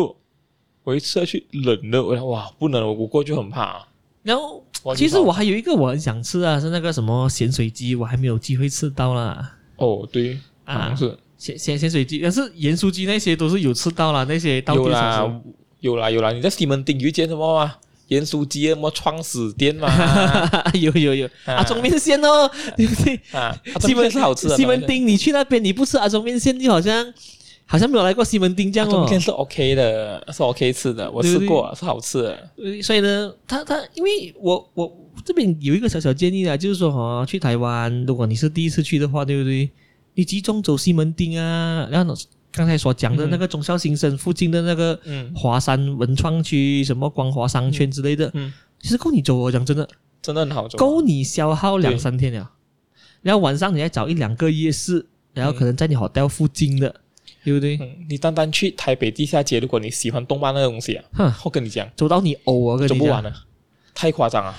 [0.85, 3.89] 我一吃下去冷的，我想哇不能，我过去就很怕啊。
[4.22, 4.64] 然后。
[4.97, 9.59] 其实我还有一个我很想吃啊，是那个什么咸水鸡，我还没有机会吃到啦。
[9.76, 15.43] 哦，对啊，是咸咸咸水鸡，但是盐酥鸡那些都是有吃到啦，那些到有啦，
[15.81, 16.33] 有啦有啦。
[16.33, 17.74] 你在西门町遇见什么吗？
[18.09, 19.87] 盐酥鸡什么创始店嘛？
[20.72, 23.20] 有 有有，阿中面线哦， 对不对？
[23.33, 24.57] 啊，西门是好吃的。
[24.57, 27.12] 西门町，你去那边你不吃阿中面线，就好像。
[27.70, 28.90] 好像没有来过西门町这样哦。
[28.90, 32.82] 冬天是 OK 的，是 OK 吃的，我吃过，对对是好吃的。
[32.82, 34.92] 所以呢，他他，因为我我
[35.24, 39.70] 这边有一个小小建议啊，就是说哈，去台湾，如果你是第一次去的话，对不对？
[40.14, 42.12] 你集中走西门町啊，然后
[42.50, 44.98] 刚才所讲的那个忠孝新生附近的那个
[45.32, 49.88] 华山文创区，什么光华商圈之类的，嗯，其实够你走哦，讲真的，
[50.20, 52.50] 真的很好走，够你消耗两三天了。
[53.22, 56.92] 然后晚上你再找一两个夜市，然后可能在你 hotel 附近的。
[57.45, 57.76] 对不对？
[57.80, 63.32] 嗯，你单单去台北地下街，如果你喜欢动漫那个东西啊，哼，我跟你讲，走到你呕啊，走不完了，
[63.95, 64.55] 太夸张了，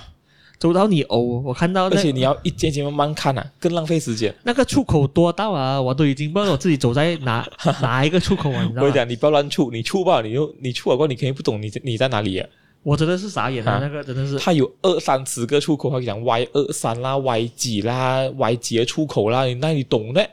[0.58, 4.34] 走到你呕，我看到，而且你要一间间慢慢看啊，更浪费时间。
[4.44, 7.48] 那个出口多到啊，我都已经不知道我自己走在哪
[7.82, 8.82] 哪一个出口啊，你知道？
[8.82, 12.48] 我跟你讲，你不要乱出，你出吧，你又你出了过后，你肯定不懂你你在哪里啊。
[12.84, 20.28] 我真的是傻眼了，那个真的是，它有二三十个出口，我跟你讲 Y 二三啦，Y 几啦，Y 几的出口啦，你那里懂的，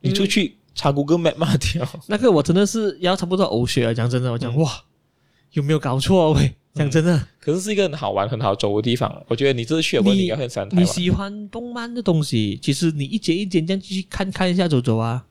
[0.00, 0.54] 你出去。
[0.74, 3.94] 查谷歌 Map 嘛掉， 那个我真的是要差不多呕血了。
[3.94, 4.70] 讲真的，我讲、嗯、哇，
[5.52, 6.54] 有没有搞错喂？
[6.72, 9.12] 讲真的，可是是一个很好玩、很好走的地方。
[9.26, 10.76] 我觉得你这次去过，你应该很喜欢台。
[10.76, 15.24] 你喜欢动漫的东西，其实你一节一节这样继续看看一下走走啊，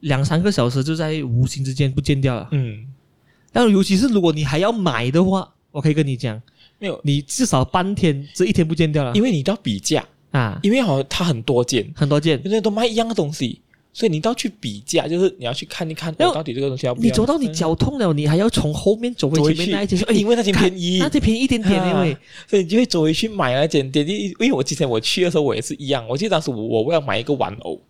[0.00, 2.48] 两三个小时就在无形之间不见掉了。
[2.50, 2.84] 嗯，
[3.52, 6.42] 但尤其是如果你还要买的话，我可以跟你讲，
[6.80, 13.60] 没有，你至少半天这一天不见掉了，因为你都要比价啊，因为好像它很多件，很多件，因为都卖一样的东西。
[13.92, 17.04] 所以你都要去比价，就是你要去看一看，哦，到底这个东西要不要。
[17.04, 22.16] 你走到你脚痛了，你还要从后面走回前面那一间，说，因为那间便宜，那间便宜一点点，因为
[22.46, 24.08] 所以你就会走回去买那间点。
[24.08, 26.06] 因为我之前我去的时候，我也是一样。
[26.08, 27.80] 我记得当时我我为了买一个玩偶，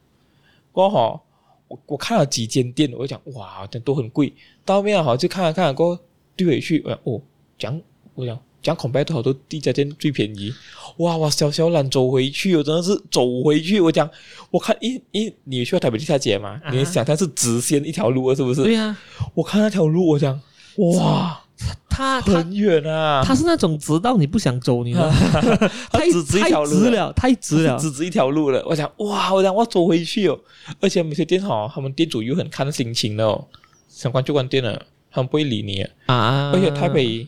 [0.72, 1.20] 过后
[1.68, 4.32] 我我看了几间店，我就讲哇，这都很贵。
[4.64, 6.02] 到后面好就看了看了过后
[6.34, 7.20] 对回去，哦，
[7.58, 7.78] 讲
[8.14, 8.38] 我讲。
[8.62, 10.52] 讲孔拜都好多地家店最便宜，
[10.98, 13.80] 哇哇小小懒走回去，我真的是走回去。
[13.80, 14.08] 我讲，
[14.50, 18.62] 我看一一你去台北地下街嘛，啊、你想它是直线一条路是不是？
[18.64, 18.98] 对呀、啊，
[19.34, 20.38] 我看那条路，我讲，
[20.76, 21.40] 哇，
[21.88, 25.14] 它很远啊，它是那种直到你不想走，你知道吗？
[25.90, 28.62] 它只直一条路了，太直了，只直一条路了。
[28.66, 30.38] 我讲，哇，我讲我走回去哦，
[30.80, 33.46] 而且有些店哈，他们店主又很看心情的哦，
[33.88, 37.26] 想关就关店了，他们不会理你啊，而且台北。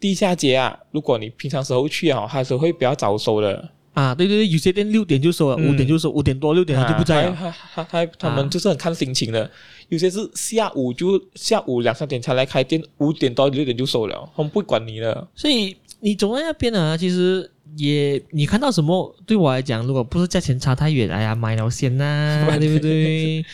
[0.00, 4.14] 地下街啊，如果你平常时候去啊，还是会比较早收的啊。
[4.14, 7.36] 对对对，有些店六点就收了，五、嗯、点就收，五点多六点他就不在了。
[7.38, 9.50] 他他他他们就是很看心情的，啊、
[9.88, 15.28] 有些是下午就下午两三点才来开店，五点到六点就收了，他们不会管你了。
[15.34, 23.44] 所以你走在那边啊，其实也你看到什么，对我来讲，如果不是价钱差太远，哎呀，买了先呐、啊， 对不对？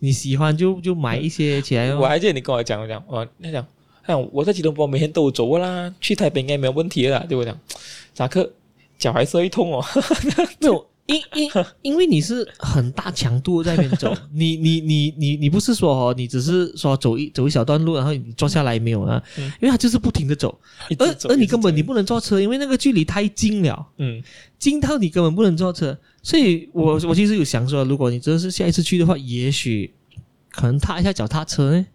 [0.00, 1.92] 你喜欢就就买一些起来。
[1.92, 3.66] 我还记得你跟我讲，我讲，我那讲。
[4.16, 7.26] 我在吉隆坡每天都走啦，去台北应该没有问题了啦。
[7.28, 7.58] 对我讲，
[8.14, 8.50] 扎克
[8.98, 9.84] 脚还是会痛哦。
[10.24, 11.50] 没有，因因
[11.82, 19.22] 因为你是很大强度在那边走， 你你你你你不是说哦，你只是说走一走一小段路，然后你坐下来没有啊？
[19.38, 20.58] 嗯、因为他就是不停的走，
[21.18, 24.22] 走而而你根本你不能坐车，因为那个距离太近了，嗯，
[24.58, 25.96] 近到你根本不能坐车。
[26.22, 29.94] 所以我我其实有想说，如果你真的是下一次去的话，也许
[30.50, 31.86] 可能踏一下脚踏车呢。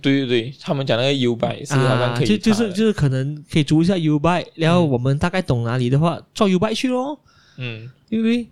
[0.00, 7.18] 对对对，他们讲那个 U bike 是他们可以、啊、就就是就是可能可以租一下 U bike，然后我们大概懂哪里的话，坐 U bike 去咯。
[7.58, 8.46] 嗯，因为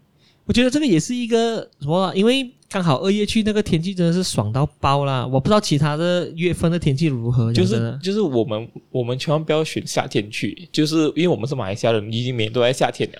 [0.44, 5.26] 我觉得这个也是一个什么，因为刚好二月去那个天气真的是爽到爆啦。
[5.26, 7.52] 我不知道其他的月份的天气如何。
[7.52, 13.18] 就是就是我们我们千万不要选夏天去，就是因为我们是马来西亚人，已经每年都在夏天了。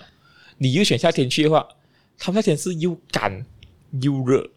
[0.57, 1.67] 你又选夏天去的话，
[2.17, 3.45] 他们夏天是又干
[4.01, 4.47] 又热。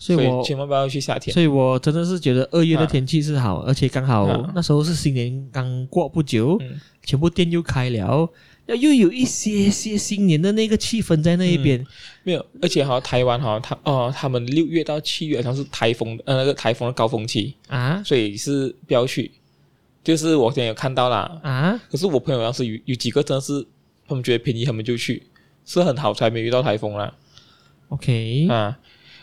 [0.00, 1.32] 所以我千万不要去夏天。
[1.32, 8.26] 所以我真的是觉得二月的天气是好，啊、而且刚好那时候是新年刚过不久，嗯、全部店又开了，
[8.66, 11.78] 又有一些些新年的那个气氛在那一边。
[11.78, 11.86] 嗯、
[12.22, 17.54] 没有，而且哈，台湾哈，他哦，他们六月到七月好像是台风，呃，那个台风的高峰期。
[17.68, 19.30] 啊，所以是不要去。
[20.02, 21.38] 就是我之前有看到啦。
[21.42, 23.66] 啊，可是我朋友当时有有几个真的是
[24.08, 25.22] 他们觉得便宜，他们就去，
[25.66, 27.12] 是很好才没遇到台风啦。
[27.88, 28.78] OK 啊，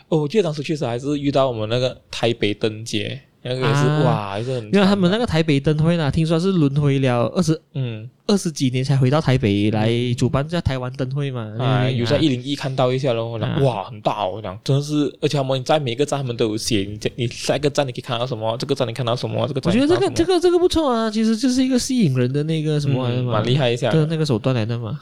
[0.08, 3.20] 哦，我记得当时确实还是遇到我们那个台北灯节。
[3.40, 4.64] 那个也是、啊、哇，还是很。
[4.64, 9.88] 因为他们那个台北灯会呢，听说是轮回了二十嗯二十几年才回到台北来
[10.18, 11.54] 主办这台湾灯会嘛。
[11.56, 19.72] 啊，有在一零一看到一下咯，我讲、啊、哇很大哦，我讲真的是，而且他们在每个站他们都有写，你你下一个站你可以看到什么，这个站你看到什么，这个站。
[19.72, 24.98] 我觉得这个这个这个不错啊，其实就是一个吸引人的那个什么，蛮、嗯、厉害一下的那个手段来的嘛。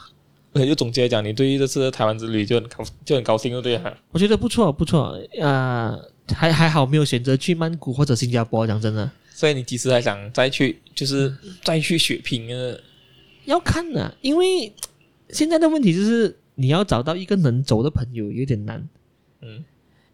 [0.65, 3.93] 就总结来讲，你对于这次台湾之旅就很高就很高兴，对不对？
[4.11, 5.91] 我觉得不错不错啊。
[5.93, 5.99] 呃
[6.35, 9.09] 还还好没有选择去曼谷或者新加坡，讲真的。
[9.29, 10.77] 所以你几时还想再去？
[10.93, 11.33] 就是
[11.63, 12.75] 再去血拼啊？
[13.45, 14.73] 要看啊，因为
[15.29, 18.85] 现在的问题就是你要找到一个能走的朋友有点难。
[19.41, 19.63] 嗯，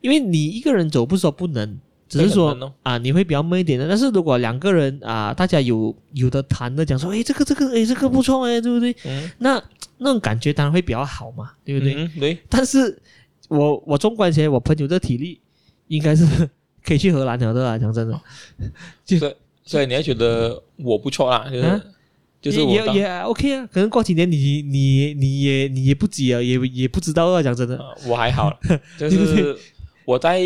[0.01, 3.87] 因为你一个人走不是说不能，只是说、哦、啊你会比较闷一点的。
[3.87, 8.95] 但是如果两个人啊，大家有有的谈的，讲说哎这个这个哎这个不错哎，对不对？
[9.05, 9.59] 嗯，那
[10.04, 11.95] 那种感觉当然会比较好嘛，对不对？
[11.95, 12.38] 嗯，对。
[12.49, 13.01] 但是
[13.47, 15.39] 我我纵观起来，我朋友的体力。
[15.89, 16.26] 应该是
[16.82, 18.20] 可以去荷兰了的啦，讲真的，
[19.06, 19.36] 就所以
[19.66, 21.82] 所以你还觉得我不错啦，就是、啊、
[22.41, 27.78] 就是我也也 OK 啊，可能过几年你你你也你也不急啊，也也不知道啊，讲真的，
[28.08, 28.58] 我还好，
[28.97, 29.56] 就是
[30.06, 30.41] 我在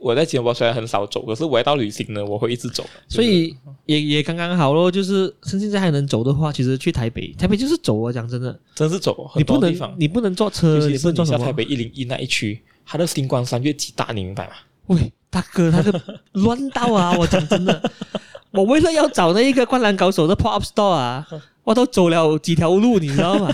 [0.00, 11.44] 我在吉隆坡虽然很少走，可是我要到旅行呢，我会一直走，所以也也刚刚好咯，就是趁现在还能走的话，其实去台北，台北就是走啊，讲真的，真是走，你不能你不能坐车，你不能坐什么？
[11.44, 14.52] 台北一零一那一区，它的星光三月几大，你明白吗？
[14.86, 15.92] 喂，大哥，他是
[16.32, 17.16] 乱到啊！
[17.18, 17.90] 我讲真的，
[18.52, 21.26] 我为了要找那一个灌篮高手的 pop up store 啊，
[21.64, 23.52] 我都走了几条路，你知道吗？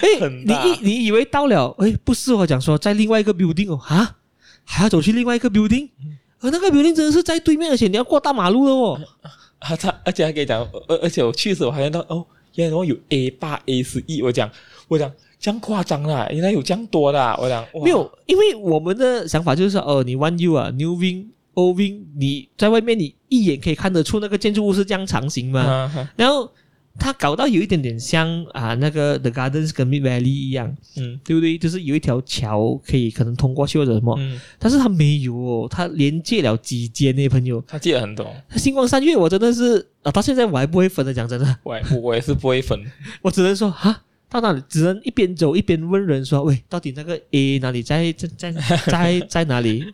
[0.00, 1.74] 哎， 你以你以为到了？
[1.78, 4.16] 哎，不是我讲说在另外一个 building 哦，啊，
[4.72, 5.88] 还要走去另外一个 building，
[6.40, 9.00] 而那个 building 真的是在对面，而且你要过大马路的哦。
[9.60, 14.50] 啊，他而且还可以讲，而而且我去的时候我还看到哦，原来有 A 八 A 十一，我讲
[14.88, 15.12] 我讲。
[15.42, 26.48] 这样夸张啦，原来有这样多的，啊，我讲没有，因为我们的想法就是说，哦，你 One U 啊，New Wing Old Wing，你在外面你一眼可以看得出那个建筑物是这样长形嘛，啊啊，然后
[26.98, 31.56] 它搞到有一点点像啊那个 The Gardens 跟 Mid Valley 一样，嗯，对不对？
[31.56, 38.26] 就是有一条桥可以可能通过去或者什么，嗯，但是它没有哦，它连接了几间呢，朋友，他借了很多。
[38.56, 42.78] 星光三月我真的是啊，到现在我还不会分的，讲真的，我我也是不会分，
[43.22, 44.02] 我只能说哈。
[44.32, 48.50] 到那里只能一边走一边问人说：“喂，到底那个 A 哪里在在在
[48.86, 49.84] 在在哪里？”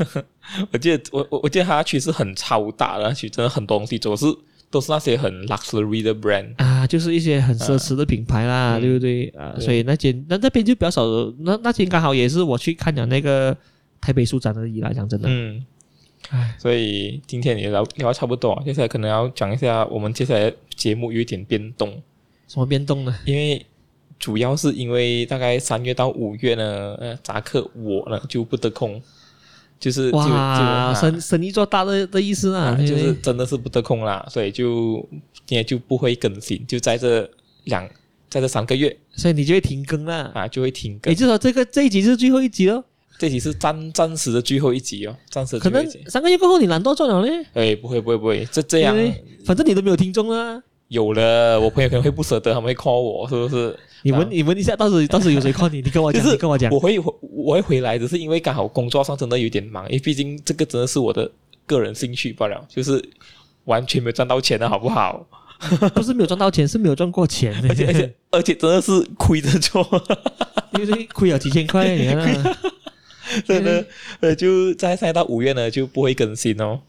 [0.72, 4.24] 我记得我我我记得他其实很超大的，其实真的很多东西都是
[4.70, 9.54] 都是那些很 luxury 的 brand 啊，就是一些很奢侈的品牌啦，啊、对不对啊？
[9.58, 11.04] 所以那间那那边就比较少，
[11.40, 13.56] 那那间刚好也是我去看了那个
[14.00, 15.28] 台北书展而已啦，讲真的。
[15.28, 15.64] 嗯，
[16.28, 22.00] 唉，所以今天也聊聊差不多，接下来可能要讲一下我们接下来节目有一点变动。
[22.46, 23.16] 什么变动呢？
[23.24, 23.64] 因为
[24.18, 29.02] 主要是因为大概三月到五月呢，呃，扎克我呢就不得空，
[29.80, 35.02] 就是哇，就生生意做大的的意思啊，就是真的是不得空啦，所以就
[35.48, 37.28] 也就不会更新，就在这
[37.64, 37.88] 两
[38.28, 41.10] 在这三个月，所以你就会停更啦啊，就会停更。
[41.10, 42.84] 也就是说，这个这一集是最后一集哦，
[43.18, 45.98] 这集是暂暂时的最后一集哦，暂时的最后一集。
[45.98, 47.46] 可能三个月过后你懒惰做了嘞？
[47.54, 48.94] 哎，不会不会不会，这这样，
[49.46, 50.62] 反正你都没有听众啊。
[50.90, 53.78] 有了，我朋友可能会不舍得，他们会 call 我，是不是？
[54.02, 55.80] 你问你问一下，到时到时有谁 call 你？
[55.80, 56.68] 你跟我讲， 就是、你跟我讲。
[56.72, 61.30] 我会我会回来，只是因为刚好工作上真的有点忙，因为毕竟这个真的是我的
[61.64, 63.00] 个人兴趣罢了，就是
[63.66, 65.24] 完全没有赚到钱的好不好？
[65.94, 69.86] 不是没有赚到钱，是没有赚过钱， 而且而且而且真的是亏着做，
[70.72, 72.56] 因为亏了几千块，你看，
[73.46, 73.86] 真的
[74.18, 76.80] 呃，就在再到五月呢就不会更新哦。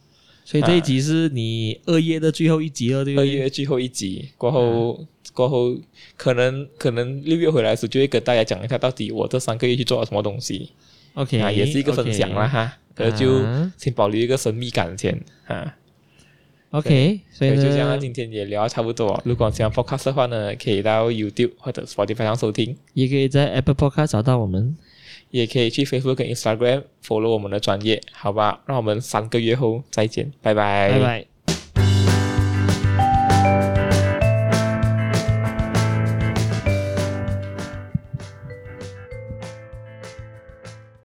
[0.44, 3.30] 所以这一集是你二月的最后一集了，对不对？
[3.30, 5.00] 二月最后一集过后，啊、
[5.34, 5.78] 过后
[6.18, 10.72] 可能可能六月回来的时候就会跟大家讲一下，到底我这三个月去做了什么东西。
[11.14, 13.42] OK，啊，也是一个分享了 okay, 哈，可是就
[13.78, 15.78] 先保留一个神秘感先啊。
[16.72, 19.22] OK，所以，所以就这样，今天也聊差不多。
[19.26, 24.78] 如果喜欢 Podcast 的话呢，可以到 YouTube 或者 Spotify 上收听，也可以在 Apple Podcast 找到我们。
[25.32, 28.62] 也可以去 Facebook 跟 Instagram follow 我们的专业，好吧？
[28.68, 30.92] 让我们三个月后再见，拜拜。
[30.92, 31.31] 拜拜。